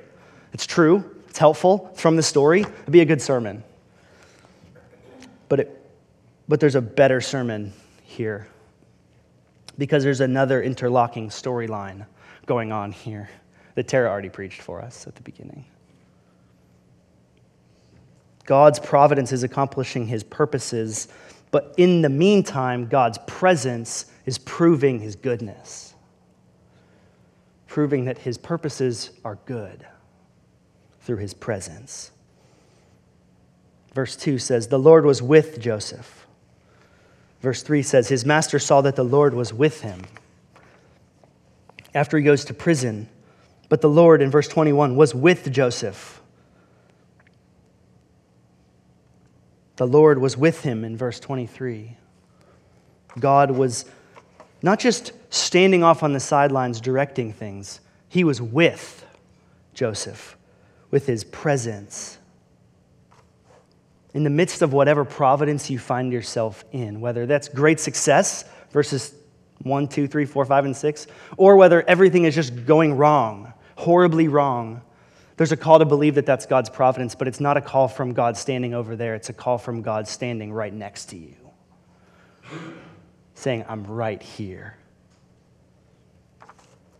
It's 0.53 0.65
true. 0.65 1.03
It's 1.27 1.39
helpful. 1.39 1.89
It's 1.91 2.01
from 2.01 2.15
the 2.15 2.23
story. 2.23 2.61
It'd 2.61 2.91
be 2.91 3.01
a 3.01 3.05
good 3.05 3.21
sermon. 3.21 3.63
But 5.49 5.61
it 5.61 5.77
but 6.47 6.59
there's 6.59 6.75
a 6.75 6.81
better 6.81 7.21
sermon 7.21 7.73
here. 8.03 8.47
Because 9.77 10.03
there's 10.03 10.21
another 10.21 10.61
interlocking 10.61 11.29
storyline 11.29 12.05
going 12.45 12.71
on 12.71 12.91
here 12.91 13.29
that 13.75 13.87
Tara 13.87 14.09
already 14.09 14.29
preached 14.29 14.61
for 14.61 14.81
us 14.81 15.07
at 15.07 15.15
the 15.15 15.21
beginning. 15.21 15.65
God's 18.45 18.79
providence 18.79 19.31
is 19.31 19.43
accomplishing 19.43 20.07
his 20.07 20.23
purposes, 20.23 21.07
but 21.51 21.73
in 21.77 22.01
the 22.01 22.09
meantime, 22.09 22.87
God's 22.87 23.17
presence 23.27 24.05
is 24.25 24.37
proving 24.39 24.99
his 24.99 25.15
goodness, 25.15 25.93
proving 27.67 28.05
that 28.05 28.17
his 28.17 28.37
purposes 28.37 29.11
are 29.23 29.37
good 29.45 29.85
through 31.01 31.17
his 31.17 31.33
presence. 31.33 32.11
Verse 33.93 34.15
2 34.15 34.37
says, 34.37 34.67
The 34.67 34.79
Lord 34.79 35.05
was 35.05 35.21
with 35.21 35.59
Joseph. 35.59 36.20
Verse 37.41 37.63
3 37.63 37.81
says, 37.81 38.07
His 38.07 38.25
master 38.25 38.59
saw 38.59 38.81
that 38.81 38.95
the 38.95 39.03
Lord 39.03 39.33
was 39.33 39.53
with 39.53 39.81
him. 39.81 40.01
After 41.93 42.17
he 42.17 42.23
goes 42.23 42.45
to 42.45 42.53
prison, 42.53 43.09
but 43.67 43.81
the 43.81 43.89
Lord, 43.89 44.21
in 44.21 44.31
verse 44.31 44.47
21, 44.47 44.95
was 44.95 45.13
with 45.13 45.51
Joseph 45.51 46.21
The 49.81 49.87
Lord 49.87 50.19
was 50.19 50.37
with 50.37 50.61
him 50.61 50.85
in 50.85 50.95
verse 50.95 51.19
23. 51.19 51.97
God 53.17 53.49
was 53.49 53.85
not 54.61 54.79
just 54.79 55.11
standing 55.31 55.83
off 55.83 56.03
on 56.03 56.13
the 56.13 56.19
sidelines 56.19 56.79
directing 56.79 57.33
things, 57.33 57.79
he 58.07 58.23
was 58.23 58.39
with 58.39 59.03
Joseph, 59.73 60.37
with 60.91 61.07
his 61.07 61.23
presence. 61.23 62.19
In 64.13 64.23
the 64.23 64.29
midst 64.29 64.61
of 64.61 64.73
whatever 64.73 65.05
providence 65.05 65.69
you 65.69 65.79
find 65.79 66.11
yourself 66.11 66.65
in, 66.71 66.99
whether 66.99 67.25
that's 67.25 67.47
great 67.47 67.79
success, 67.79 68.43
verses 68.71 69.13
1, 69.63 69.87
2, 69.87 70.07
3, 70.07 70.25
4, 70.25 70.45
5, 70.45 70.65
and 70.65 70.75
6, 70.75 71.07
or 71.37 71.55
whether 71.55 71.81
everything 71.87 72.25
is 72.25 72.35
just 72.35 72.65
going 72.65 72.97
wrong, 72.97 73.53
horribly 73.75 74.27
wrong, 74.27 74.81
there's 75.37 75.51
a 75.51 75.57
call 75.57 75.79
to 75.79 75.85
believe 75.85 76.15
that 76.15 76.25
that's 76.25 76.45
God's 76.45 76.69
providence, 76.69 77.15
but 77.15 77.27
it's 77.27 77.39
not 77.39 77.57
a 77.57 77.61
call 77.61 77.87
from 77.87 78.13
God 78.13 78.37
standing 78.37 78.73
over 78.73 78.95
there. 78.95 79.15
It's 79.15 79.29
a 79.29 79.33
call 79.33 79.57
from 79.57 79.81
God 79.81 80.07
standing 80.07 80.51
right 80.51 80.73
next 80.73 81.05
to 81.05 81.17
you, 81.17 81.35
saying, 83.33 83.65
I'm 83.67 83.85
right 83.85 84.21
here. 84.21 84.77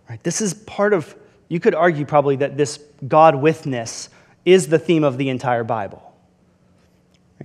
Right? 0.09 0.23
This 0.23 0.41
is 0.41 0.53
part 0.53 0.93
of, 0.93 1.15
you 1.49 1.59
could 1.59 1.75
argue 1.75 2.05
probably 2.05 2.37
that 2.37 2.57
this 2.57 2.79
God 3.07 3.35
withness 3.35 4.09
is 4.43 4.67
the 4.67 4.79
theme 4.79 5.03
of 5.03 5.17
the 5.17 5.29
entire 5.29 5.63
Bible. 5.63 6.10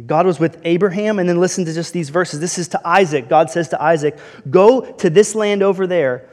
God 0.04 0.26
was 0.26 0.38
with 0.38 0.60
Abraham, 0.64 1.18
and 1.18 1.28
then 1.28 1.40
listen 1.40 1.64
to 1.64 1.72
just 1.72 1.92
these 1.92 2.10
verses. 2.10 2.40
This 2.40 2.58
is 2.58 2.68
to 2.68 2.86
Isaac. 2.86 3.28
God 3.28 3.50
says 3.50 3.68
to 3.70 3.82
Isaac, 3.82 4.18
Go 4.50 4.80
to 4.80 5.08
this 5.08 5.34
land 5.34 5.62
over 5.62 5.86
there 5.86 6.28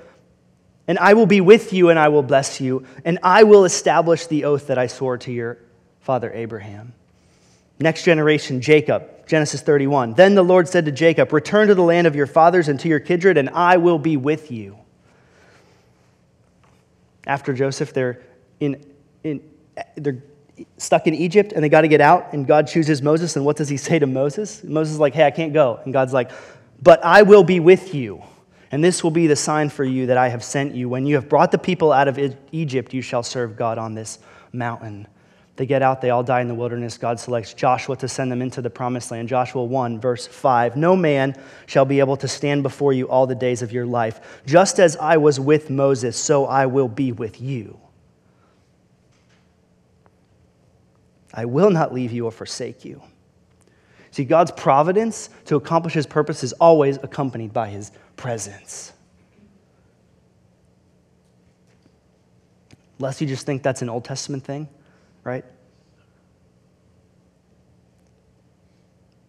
and 0.87 0.99
I 0.99 1.13
will 1.13 1.25
be 1.25 1.41
with 1.41 1.73
you 1.73 1.89
and 1.89 1.97
I 1.97 2.09
will 2.09 2.23
bless 2.23 2.59
you, 2.59 2.85
and 3.05 3.19
I 3.23 3.43
will 3.43 3.65
establish 3.65 4.27
the 4.27 4.45
oath 4.45 4.67
that 4.67 4.77
I 4.77 4.87
swore 4.87 5.17
to 5.19 5.31
your 5.31 5.57
father 6.01 6.31
Abraham. 6.33 6.93
Next 7.79 8.03
generation, 8.03 8.61
Jacob, 8.61 9.27
Genesis 9.27 9.61
31. 9.61 10.13
Then 10.13 10.35
the 10.35 10.43
Lord 10.43 10.67
said 10.67 10.85
to 10.85 10.91
Jacob, 10.91 11.31
Return 11.31 11.69
to 11.69 11.75
the 11.75 11.83
land 11.83 12.07
of 12.07 12.15
your 12.15 12.27
fathers 12.27 12.67
and 12.67 12.79
to 12.81 12.89
your 12.89 12.99
kindred, 12.99 13.37
and 13.37 13.49
I 13.49 13.77
will 13.77 13.97
be 13.97 14.17
with 14.17 14.51
you. 14.51 14.77
After 17.25 17.53
Joseph, 17.53 17.93
they're, 17.93 18.21
in, 18.59 18.85
in, 19.23 19.41
they're 19.95 20.21
stuck 20.77 21.07
in 21.07 21.13
Egypt 21.13 21.53
and 21.53 21.63
they 21.63 21.69
got 21.69 21.81
to 21.81 21.87
get 21.87 22.01
out, 22.01 22.33
and 22.33 22.45
God 22.45 22.67
chooses 22.67 23.01
Moses. 23.01 23.35
And 23.35 23.45
what 23.45 23.57
does 23.57 23.69
he 23.69 23.77
say 23.77 23.99
to 23.99 24.07
Moses? 24.07 24.63
Moses 24.63 24.93
is 24.93 24.99
like, 24.99 25.13
Hey, 25.13 25.25
I 25.25 25.31
can't 25.31 25.53
go. 25.53 25.79
And 25.83 25.93
God's 25.93 26.13
like, 26.13 26.31
But 26.81 27.03
I 27.03 27.23
will 27.23 27.43
be 27.43 27.59
with 27.59 27.93
you. 27.93 28.23
And 28.71 28.83
this 28.83 29.03
will 29.03 29.11
be 29.11 29.27
the 29.27 29.35
sign 29.35 29.69
for 29.69 29.83
you 29.83 30.07
that 30.07 30.17
I 30.17 30.29
have 30.29 30.43
sent 30.43 30.73
you. 30.73 30.89
When 30.89 31.05
you 31.05 31.13
have 31.15 31.29
brought 31.29 31.51
the 31.51 31.59
people 31.59 31.91
out 31.91 32.07
of 32.07 32.19
Egypt, 32.51 32.91
you 32.91 33.03
shall 33.03 33.21
serve 33.21 33.55
God 33.55 33.77
on 33.77 33.93
this 33.93 34.17
mountain. 34.51 35.07
They 35.55 35.67
get 35.67 35.83
out, 35.83 36.01
they 36.01 36.09
all 36.09 36.23
die 36.23 36.41
in 36.41 36.47
the 36.47 36.55
wilderness. 36.55 36.97
God 36.97 37.19
selects 37.19 37.53
Joshua 37.53 37.95
to 37.97 38.07
send 38.07 38.31
them 38.31 38.41
into 38.41 38.59
the 38.61 38.71
promised 38.71 39.11
land. 39.11 39.29
Joshua 39.29 39.63
1, 39.63 39.99
verse 39.99 40.25
5 40.25 40.75
No 40.75 40.95
man 40.95 41.35
shall 41.67 41.85
be 41.85 41.99
able 41.99 42.17
to 42.17 42.27
stand 42.27 42.63
before 42.63 42.93
you 42.93 43.07
all 43.07 43.27
the 43.27 43.35
days 43.35 43.61
of 43.61 43.71
your 43.71 43.85
life. 43.85 44.41
Just 44.47 44.79
as 44.79 44.97
I 44.97 45.17
was 45.17 45.39
with 45.39 45.69
Moses, 45.69 46.17
so 46.17 46.45
I 46.47 46.65
will 46.65 46.87
be 46.87 47.11
with 47.11 47.39
you. 47.39 47.79
I 51.33 51.45
will 51.45 51.71
not 51.71 51.93
leave 51.93 52.11
you 52.11 52.25
or 52.25 52.31
forsake 52.31 52.85
you. 52.85 53.01
See, 54.11 54.25
God's 54.25 54.51
providence 54.51 55.29
to 55.45 55.55
accomplish 55.55 55.95
his 55.95 56.05
purpose 56.05 56.43
is 56.43 56.53
always 56.53 56.97
accompanied 57.01 57.51
by 57.51 57.69
his 57.69 57.91
presence. 58.15 58.93
Lest 62.99 63.19
you 63.21 63.27
just 63.27 63.45
think 63.45 63.63
that's 63.63 63.81
an 63.81 63.89
Old 63.89 64.05
Testament 64.05 64.43
thing, 64.43 64.69
right? 65.23 65.43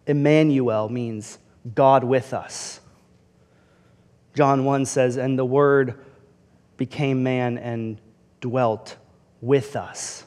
Emmanuel 0.05 0.87
means 0.87 1.39
God 1.73 2.03
with 2.03 2.31
us. 2.33 2.79
John 4.35 4.65
1 4.65 4.85
says, 4.85 5.17
And 5.17 5.39
the 5.39 5.45
Word 5.45 5.99
became 6.77 7.23
man 7.23 7.57
and 7.57 7.99
dwelt 8.39 8.97
with 9.41 9.75
us. 9.75 10.24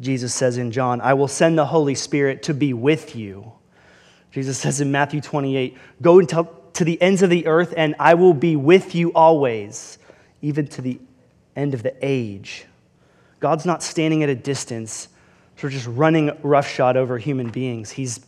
Jesus 0.00 0.34
says 0.34 0.56
in 0.56 0.70
John, 0.70 1.00
I 1.00 1.14
will 1.14 1.28
send 1.28 1.58
the 1.58 1.66
Holy 1.66 1.94
Spirit 1.94 2.42
to 2.44 2.54
be 2.54 2.72
with 2.72 3.14
you. 3.14 3.52
Jesus 4.30 4.58
says 4.58 4.80
in 4.80 4.90
Matthew 4.90 5.20
28, 5.20 5.76
Go 6.00 6.18
and 6.18 6.28
tell, 6.28 6.44
to 6.74 6.84
the 6.84 7.00
ends 7.02 7.22
of 7.22 7.30
the 7.30 7.46
earth, 7.46 7.74
and 7.76 7.94
I 7.98 8.14
will 8.14 8.34
be 8.34 8.56
with 8.56 8.94
you 8.94 9.12
always, 9.12 9.98
even 10.40 10.66
to 10.68 10.82
the 10.82 11.00
end 11.56 11.74
of 11.74 11.82
the 11.82 11.94
age. 12.00 12.64
God's 13.40 13.66
not 13.66 13.82
standing 13.82 14.22
at 14.22 14.28
a 14.28 14.34
distance, 14.34 15.08
of 15.62 15.70
just 15.70 15.86
running 15.88 16.30
roughshod 16.42 16.96
over 16.96 17.18
human 17.18 17.50
beings. 17.50 17.90
He's 17.90 18.20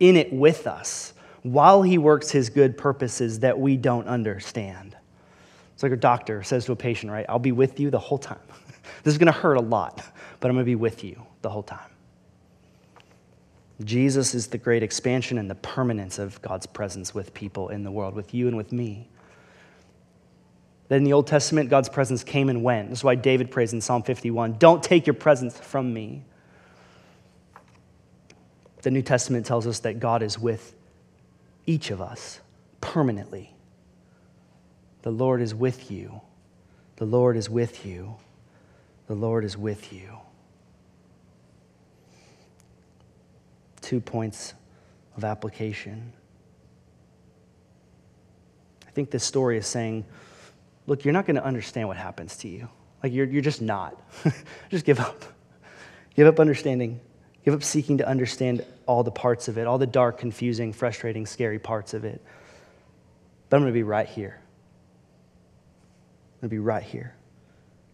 in 0.00 0.16
it 0.16 0.32
with 0.32 0.66
us 0.66 1.14
while 1.42 1.82
he 1.82 1.98
works 1.98 2.30
his 2.30 2.50
good 2.50 2.76
purposes 2.76 3.40
that 3.40 3.58
we 3.58 3.76
don't 3.76 4.08
understand. 4.08 4.96
It's 5.74 5.82
like 5.82 5.92
a 5.92 5.96
doctor 5.96 6.42
says 6.42 6.64
to 6.66 6.72
a 6.72 6.76
patient, 6.76 7.12
right? 7.12 7.26
I'll 7.28 7.38
be 7.38 7.52
with 7.52 7.78
you 7.80 7.90
the 7.90 7.98
whole 7.98 8.18
time. 8.18 8.40
this 9.04 9.12
is 9.12 9.18
going 9.18 9.32
to 9.32 9.38
hurt 9.38 9.54
a 9.54 9.62
lot, 9.62 10.04
but 10.42 10.48
I'm 10.48 10.56
going 10.56 10.64
to 10.64 10.70
be 10.70 10.74
with 10.74 11.04
you 11.04 11.24
the 11.42 11.48
whole 11.48 11.62
time. 11.62 11.88
Jesus 13.84 14.34
is 14.34 14.48
the 14.48 14.58
great 14.58 14.82
expansion 14.82 15.38
and 15.38 15.48
the 15.48 15.54
permanence 15.54 16.18
of 16.18 16.42
God's 16.42 16.66
presence 16.66 17.14
with 17.14 17.32
people 17.32 17.68
in 17.68 17.84
the 17.84 17.92
world, 17.92 18.14
with 18.14 18.34
you 18.34 18.48
and 18.48 18.56
with 18.56 18.72
me. 18.72 19.08
That 20.88 20.96
in 20.96 21.04
the 21.04 21.12
Old 21.12 21.28
Testament, 21.28 21.70
God's 21.70 21.88
presence 21.88 22.24
came 22.24 22.48
and 22.48 22.64
went. 22.64 22.88
That's 22.88 23.04
why 23.04 23.14
David 23.14 23.52
prays 23.52 23.72
in 23.72 23.80
Psalm 23.80 24.02
51 24.02 24.54
Don't 24.58 24.82
take 24.82 25.06
your 25.06 25.14
presence 25.14 25.56
from 25.56 25.94
me. 25.94 26.24
The 28.82 28.90
New 28.90 29.02
Testament 29.02 29.46
tells 29.46 29.68
us 29.68 29.78
that 29.80 30.00
God 30.00 30.24
is 30.24 30.40
with 30.40 30.74
each 31.66 31.92
of 31.92 32.00
us 32.00 32.40
permanently. 32.80 33.54
The 35.02 35.12
Lord 35.12 35.40
is 35.40 35.54
with 35.54 35.88
you. 35.88 36.20
The 36.96 37.06
Lord 37.06 37.36
is 37.36 37.48
with 37.48 37.86
you. 37.86 38.16
The 39.06 39.14
Lord 39.14 39.44
is 39.44 39.56
with 39.56 39.92
you. 39.92 40.18
Two 43.82 44.00
points 44.00 44.54
of 45.16 45.24
application. 45.24 46.12
I 48.86 48.90
think 48.90 49.10
this 49.10 49.24
story 49.24 49.58
is 49.58 49.66
saying, 49.66 50.04
look, 50.86 51.04
you're 51.04 51.12
not 51.12 51.26
going 51.26 51.36
to 51.36 51.44
understand 51.44 51.88
what 51.88 51.96
happens 51.96 52.36
to 52.38 52.48
you. 52.48 52.68
Like, 53.02 53.12
you're, 53.12 53.26
you're 53.26 53.42
just 53.42 53.60
not. 53.62 54.00
just 54.70 54.84
give 54.84 55.00
up. 55.00 55.24
Give 56.14 56.26
up 56.26 56.38
understanding. 56.38 57.00
Give 57.44 57.54
up 57.54 57.62
seeking 57.62 57.98
to 57.98 58.06
understand 58.06 58.64
all 58.86 59.02
the 59.02 59.10
parts 59.10 59.48
of 59.48 59.58
it, 59.58 59.66
all 59.66 59.78
the 59.78 59.86
dark, 59.86 60.18
confusing, 60.18 60.72
frustrating, 60.72 61.26
scary 61.26 61.58
parts 61.58 61.94
of 61.94 62.04
it. 62.04 62.22
But 63.48 63.56
I'm 63.56 63.62
going 63.62 63.72
to 63.72 63.78
be 63.78 63.82
right 63.82 64.08
here. 64.08 64.40
I'm 66.36 66.48
going 66.48 66.50
to 66.50 66.54
be 66.54 66.58
right 66.58 66.82
here. 66.82 67.14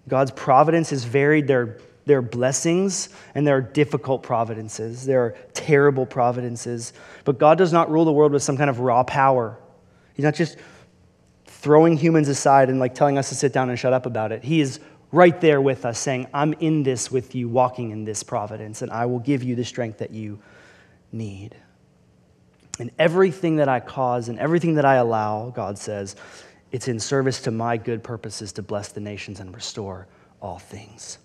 God's 0.08 0.30
providence 0.30 0.92
is 0.92 1.04
varied. 1.04 1.46
There 1.46 1.78
there 2.08 2.18
are 2.18 2.22
blessings 2.22 3.10
and 3.34 3.46
there 3.46 3.56
are 3.56 3.60
difficult 3.60 4.22
providences. 4.22 5.04
There 5.04 5.20
are 5.20 5.36
terrible 5.52 6.06
providences. 6.06 6.94
But 7.24 7.38
God 7.38 7.58
does 7.58 7.72
not 7.72 7.90
rule 7.90 8.06
the 8.06 8.12
world 8.12 8.32
with 8.32 8.42
some 8.42 8.56
kind 8.56 8.70
of 8.70 8.80
raw 8.80 9.04
power. 9.04 9.58
He's 10.14 10.24
not 10.24 10.34
just 10.34 10.56
throwing 11.44 11.98
humans 11.98 12.28
aside 12.28 12.70
and 12.70 12.80
like 12.80 12.94
telling 12.94 13.18
us 13.18 13.28
to 13.28 13.34
sit 13.34 13.52
down 13.52 13.68
and 13.68 13.78
shut 13.78 13.92
up 13.92 14.06
about 14.06 14.32
it. 14.32 14.42
He 14.42 14.60
is 14.60 14.80
right 15.12 15.38
there 15.40 15.60
with 15.60 15.84
us, 15.84 15.98
saying, 15.98 16.26
I'm 16.32 16.54
in 16.54 16.82
this 16.82 17.10
with 17.10 17.34
you, 17.34 17.48
walking 17.48 17.90
in 17.90 18.04
this 18.04 18.22
providence, 18.22 18.80
and 18.80 18.90
I 18.90 19.04
will 19.06 19.20
give 19.20 19.42
you 19.42 19.54
the 19.54 19.64
strength 19.64 19.98
that 19.98 20.10
you 20.10 20.38
need. 21.12 21.56
And 22.80 22.90
everything 22.98 23.56
that 23.56 23.68
I 23.68 23.80
cause 23.80 24.28
and 24.30 24.38
everything 24.38 24.74
that 24.74 24.84
I 24.86 24.94
allow, 24.94 25.50
God 25.50 25.76
says, 25.76 26.16
it's 26.72 26.88
in 26.88 26.98
service 27.00 27.40
to 27.42 27.50
my 27.50 27.76
good 27.76 28.02
purposes 28.02 28.52
to 28.52 28.62
bless 28.62 28.88
the 28.88 29.00
nations 29.00 29.40
and 29.40 29.54
restore 29.54 30.06
all 30.40 30.58
things. 30.58 31.18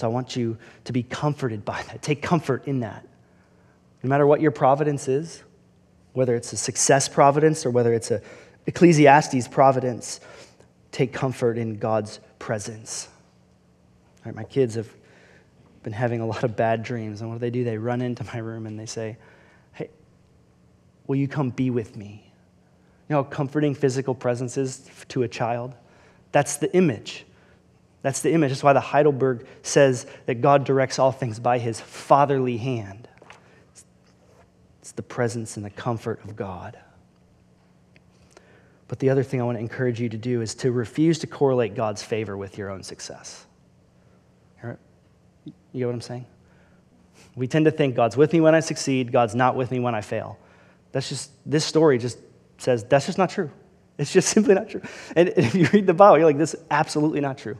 So 0.00 0.06
I 0.06 0.10
want 0.10 0.34
you 0.34 0.56
to 0.84 0.92
be 0.94 1.02
comforted 1.02 1.62
by 1.62 1.82
that. 1.82 2.00
Take 2.00 2.22
comfort 2.22 2.66
in 2.66 2.80
that. 2.80 3.06
No 4.02 4.08
matter 4.08 4.26
what 4.26 4.40
your 4.40 4.50
providence 4.50 5.08
is, 5.08 5.42
whether 6.14 6.34
it's 6.34 6.54
a 6.54 6.56
success 6.56 7.06
providence 7.06 7.66
or 7.66 7.70
whether 7.70 7.92
it's 7.92 8.10
a 8.10 8.22
Ecclesiastes 8.66 9.46
providence, 9.48 10.20
take 10.90 11.12
comfort 11.12 11.58
in 11.58 11.78
God's 11.78 12.18
presence. 12.38 13.08
All 14.18 14.32
right, 14.32 14.34
my 14.34 14.44
kids 14.44 14.74
have 14.74 14.88
been 15.82 15.92
having 15.92 16.20
a 16.20 16.26
lot 16.26 16.44
of 16.44 16.56
bad 16.56 16.82
dreams, 16.82 17.20
and 17.20 17.28
what 17.28 17.36
do 17.36 17.40
they 17.40 17.50
do? 17.50 17.62
They 17.62 17.76
run 17.76 18.00
into 18.00 18.24
my 18.24 18.38
room 18.38 18.66
and 18.66 18.78
they 18.78 18.86
say, 18.86 19.18
Hey, 19.74 19.90
will 21.06 21.16
you 21.16 21.28
come 21.28 21.50
be 21.50 21.68
with 21.68 21.94
me? 21.94 22.32
You 23.08 23.16
know 23.16 23.22
how 23.22 23.28
comforting 23.28 23.74
physical 23.74 24.14
presence 24.14 24.56
is 24.56 24.88
to 25.08 25.24
a 25.24 25.28
child? 25.28 25.74
That's 26.32 26.56
the 26.56 26.74
image. 26.74 27.26
That's 28.02 28.20
the 28.22 28.32
image. 28.32 28.50
That's 28.50 28.62
why 28.62 28.72
the 28.72 28.80
Heidelberg 28.80 29.46
says 29.62 30.06
that 30.26 30.40
God 30.40 30.64
directs 30.64 30.98
all 30.98 31.12
things 31.12 31.38
by 31.38 31.58
his 31.58 31.80
fatherly 31.80 32.56
hand. 32.56 33.08
It's 34.80 34.92
the 34.92 35.02
presence 35.02 35.56
and 35.56 35.64
the 35.64 35.70
comfort 35.70 36.24
of 36.24 36.36
God. 36.36 36.78
But 38.88 38.98
the 38.98 39.10
other 39.10 39.22
thing 39.22 39.40
I 39.40 39.44
want 39.44 39.56
to 39.56 39.60
encourage 39.60 40.00
you 40.00 40.08
to 40.08 40.16
do 40.16 40.40
is 40.40 40.54
to 40.56 40.72
refuse 40.72 41.18
to 41.20 41.26
correlate 41.26 41.74
God's 41.74 42.02
favor 42.02 42.36
with 42.36 42.58
your 42.58 42.70
own 42.70 42.82
success. 42.82 43.46
You 45.72 45.80
get 45.80 45.86
what 45.86 45.94
I'm 45.94 46.00
saying? 46.00 46.26
We 47.36 47.46
tend 47.46 47.66
to 47.66 47.70
think 47.70 47.94
God's 47.94 48.16
with 48.16 48.32
me 48.32 48.40
when 48.40 48.54
I 48.54 48.60
succeed, 48.60 49.12
God's 49.12 49.34
not 49.34 49.56
with 49.56 49.70
me 49.70 49.78
when 49.78 49.94
I 49.94 50.00
fail. 50.00 50.38
That's 50.92 51.08
just, 51.08 51.30
this 51.46 51.64
story 51.64 51.98
just 51.98 52.18
says 52.58 52.84
that's 52.84 53.06
just 53.06 53.18
not 53.18 53.30
true. 53.30 53.50
It's 53.98 54.12
just 54.12 54.28
simply 54.34 54.54
not 54.54 54.68
true. 54.68 54.82
And 55.14 55.28
if 55.36 55.54
you 55.54 55.68
read 55.72 55.86
the 55.86 55.94
Bible, 55.94 56.18
you're 56.18 56.26
like, 56.26 56.38
this 56.38 56.54
is 56.54 56.60
absolutely 56.70 57.20
not 57.20 57.38
true. 57.38 57.56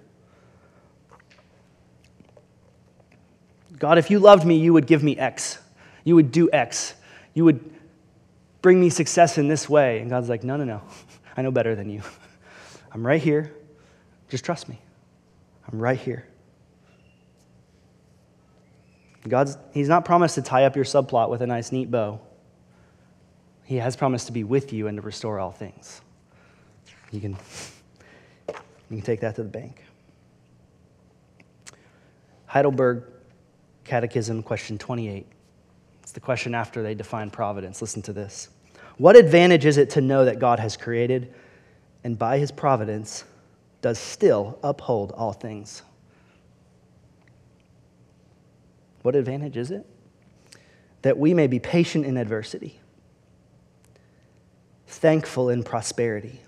God, 3.80 3.96
if 3.96 4.10
you 4.10 4.18
loved 4.20 4.46
me, 4.46 4.56
you 4.56 4.74
would 4.74 4.86
give 4.86 5.02
me 5.02 5.16
X. 5.18 5.58
You 6.04 6.14
would 6.14 6.30
do 6.30 6.50
X. 6.52 6.94
You 7.34 7.46
would 7.46 7.68
bring 8.62 8.78
me 8.78 8.90
success 8.90 9.38
in 9.38 9.48
this 9.48 9.68
way. 9.68 10.00
And 10.00 10.10
God's 10.10 10.28
like, 10.28 10.44
no, 10.44 10.56
no, 10.56 10.64
no. 10.64 10.82
I 11.36 11.42
know 11.42 11.50
better 11.50 11.74
than 11.74 11.90
you. 11.90 12.02
I'm 12.92 13.04
right 13.04 13.20
here. 13.20 13.52
Just 14.28 14.44
trust 14.44 14.68
me. 14.68 14.78
I'm 15.66 15.80
right 15.80 15.98
here. 15.98 16.26
God's, 19.26 19.56
he's 19.72 19.88
not 19.88 20.04
promised 20.04 20.34
to 20.34 20.42
tie 20.42 20.64
up 20.64 20.76
your 20.76 20.84
subplot 20.84 21.30
with 21.30 21.40
a 21.40 21.46
nice, 21.46 21.72
neat 21.72 21.90
bow. 21.90 22.20
He 23.64 23.76
has 23.76 23.96
promised 23.96 24.26
to 24.26 24.32
be 24.32 24.44
with 24.44 24.74
you 24.74 24.88
and 24.88 24.96
to 24.96 25.02
restore 25.02 25.38
all 25.38 25.52
things. 25.52 26.02
You 27.12 27.20
can, 27.20 27.36
you 28.48 28.96
can 28.96 29.02
take 29.02 29.20
that 29.20 29.36
to 29.36 29.42
the 29.42 29.48
bank. 29.48 29.84
Heidelberg 32.46 33.04
Catechism, 33.90 34.44
question 34.44 34.78
28. 34.78 35.26
It's 36.00 36.12
the 36.12 36.20
question 36.20 36.54
after 36.54 36.80
they 36.80 36.94
define 36.94 37.28
providence. 37.28 37.82
Listen 37.82 38.00
to 38.02 38.12
this. 38.12 38.48
What 38.98 39.16
advantage 39.16 39.66
is 39.66 39.78
it 39.78 39.90
to 39.90 40.00
know 40.00 40.26
that 40.26 40.38
God 40.38 40.60
has 40.60 40.76
created 40.76 41.34
and 42.04 42.16
by 42.16 42.38
his 42.38 42.52
providence 42.52 43.24
does 43.82 43.98
still 43.98 44.60
uphold 44.62 45.10
all 45.10 45.32
things? 45.32 45.82
What 49.02 49.16
advantage 49.16 49.56
is 49.56 49.72
it? 49.72 49.84
That 51.02 51.18
we 51.18 51.34
may 51.34 51.48
be 51.48 51.58
patient 51.58 52.06
in 52.06 52.16
adversity, 52.16 52.78
thankful 54.86 55.48
in 55.48 55.64
prosperity, 55.64 56.42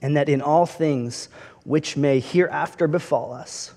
and 0.00 0.16
that 0.16 0.30
in 0.30 0.40
all 0.40 0.64
things 0.64 1.28
which 1.64 1.94
may 1.94 2.20
hereafter 2.20 2.88
befall 2.88 3.34
us, 3.34 3.74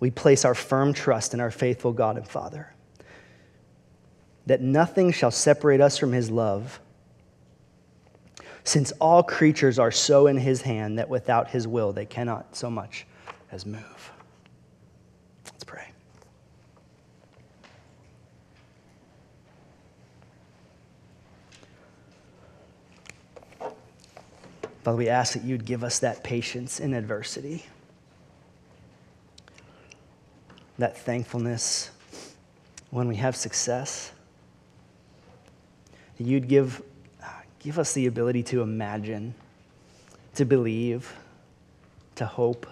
we 0.00 0.10
place 0.10 0.44
our 0.44 0.54
firm 0.54 0.92
trust 0.92 1.34
in 1.34 1.40
our 1.40 1.50
faithful 1.50 1.92
God 1.92 2.16
and 2.16 2.26
Father 2.26 2.72
that 4.46 4.60
nothing 4.60 5.10
shall 5.10 5.32
separate 5.32 5.80
us 5.80 5.98
from 5.98 6.12
his 6.12 6.30
love, 6.30 6.80
since 8.62 8.92
all 9.00 9.22
creatures 9.22 9.78
are 9.78 9.90
so 9.90 10.28
in 10.28 10.36
his 10.38 10.62
hand 10.62 10.98
that 10.98 11.08
without 11.08 11.50
his 11.50 11.66
will 11.68 11.92
they 11.92 12.06
cannot 12.06 12.56
so 12.56 12.70
much 12.70 13.06
as 13.50 13.66
move. 13.66 14.12
Let's 15.46 15.64
pray. 15.64 15.90
Father, 24.82 24.96
we 24.96 25.08
ask 25.08 25.32
that 25.34 25.42
you'd 25.42 25.64
give 25.64 25.82
us 25.82 25.98
that 25.98 26.22
patience 26.22 26.78
in 26.78 26.94
adversity, 26.94 27.66
that 30.78 30.96
thankfulness 30.96 31.90
when 32.90 33.08
we 33.08 33.16
have 33.16 33.34
success 33.34 34.12
you'd 36.18 36.48
give, 36.48 36.82
give 37.58 37.78
us 37.78 37.92
the 37.92 38.06
ability 38.06 38.42
to 38.42 38.62
imagine, 38.62 39.34
to 40.34 40.44
believe, 40.44 41.14
to 42.14 42.26
hope 42.26 42.66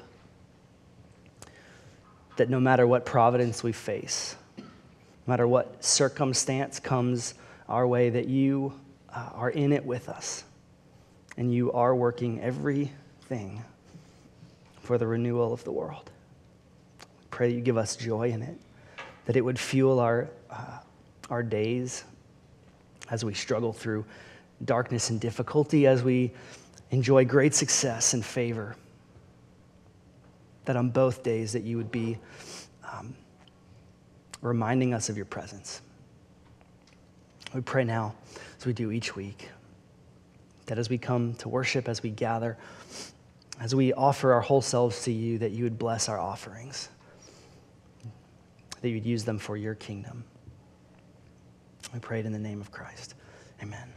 that 2.37 2.49
no 2.49 2.59
matter 2.59 2.87
what 2.87 3.05
providence 3.05 3.63
we 3.63 3.73
face, 3.73 4.35
no 4.59 4.65
matter 5.27 5.47
what 5.47 5.85
circumstance 5.85 6.81
comes 6.81 7.35
our 7.69 7.87
way, 7.87 8.11
that 8.11 8.29
you 8.29 8.73
uh, 9.15 9.31
are 9.35 9.51
in 9.51 9.73
it 9.73 9.85
with 9.85 10.09
us 10.09 10.45
and 11.37 11.53
you 11.53 11.71
are 11.73 11.95
working 11.95 12.41
everything 12.41 13.63
for 14.81 14.99
the 14.99 15.07
renewal 15.07 15.53
of 15.53 15.65
the 15.65 15.73
world. 15.73 16.11
Pray 17.35 17.49
that 17.49 17.57
you 17.57 17.63
give 17.63 17.77
us 17.77 17.97
joy 17.97 18.31
in 18.31 18.43
it, 18.43 18.57
that 19.25 19.35
it 19.35 19.41
would 19.41 19.59
fuel 19.59 19.99
our, 19.99 20.31
uh, 20.53 20.79
our 21.31 21.43
days 21.43 22.05
as 23.11 23.25
we 23.25 23.35
struggle 23.35 23.73
through 23.73 24.05
darkness 24.65 25.11
and 25.11 25.21
difficulty, 25.21 25.89
as 25.89 26.05
we 26.05 26.31
enjoy 26.93 27.25
great 27.25 27.53
success 27.53 28.15
and 28.15 28.25
favor. 28.25 28.77
That 30.67 30.77
on 30.77 30.91
both 30.91 31.25
days 31.25 31.53
that 31.55 31.65
you 31.65 31.77
would 31.77 31.91
be 31.91 32.19
um, 32.89 33.17
reminding 34.41 34.95
us 34.95 35.09
of 35.09 35.17
your 35.17 35.27
presence. 35.27 35.83
We 37.53 37.63
pray 37.63 37.83
now, 37.83 38.15
as 38.61 38.65
we 38.65 38.73
do 38.73 38.93
each 38.93 39.17
week, 39.17 39.49
that 40.67 40.79
as 40.79 40.89
we 40.89 40.99
come 40.99 41.35
to 41.39 41.49
worship, 41.49 41.89
as 41.89 42.01
we 42.01 42.11
gather, 42.11 42.57
as 43.61 43.75
we 43.75 43.93
offer 43.93 44.33
our 44.33 44.41
whole 44.41 44.63
selves 44.63 45.03
to 45.03 45.11
you, 45.11 45.39
that 45.39 45.51
you 45.51 45.65
would 45.65 45.81
bless 45.81 46.09
our 46.09 46.21
offerings, 46.21 46.91
that 48.85 48.91
you'd 48.91 49.07
use 49.07 49.25
them 49.25 49.39
for 49.39 49.57
your 49.57 49.75
kingdom. 49.75 50.23
We 51.95 52.01
pray 52.01 52.21
it 52.21 52.27
in 52.27 52.33
the 52.33 52.39
name 52.39 52.61
of 52.61 52.71
Christ. 52.71 53.15
Amen. 53.63 53.89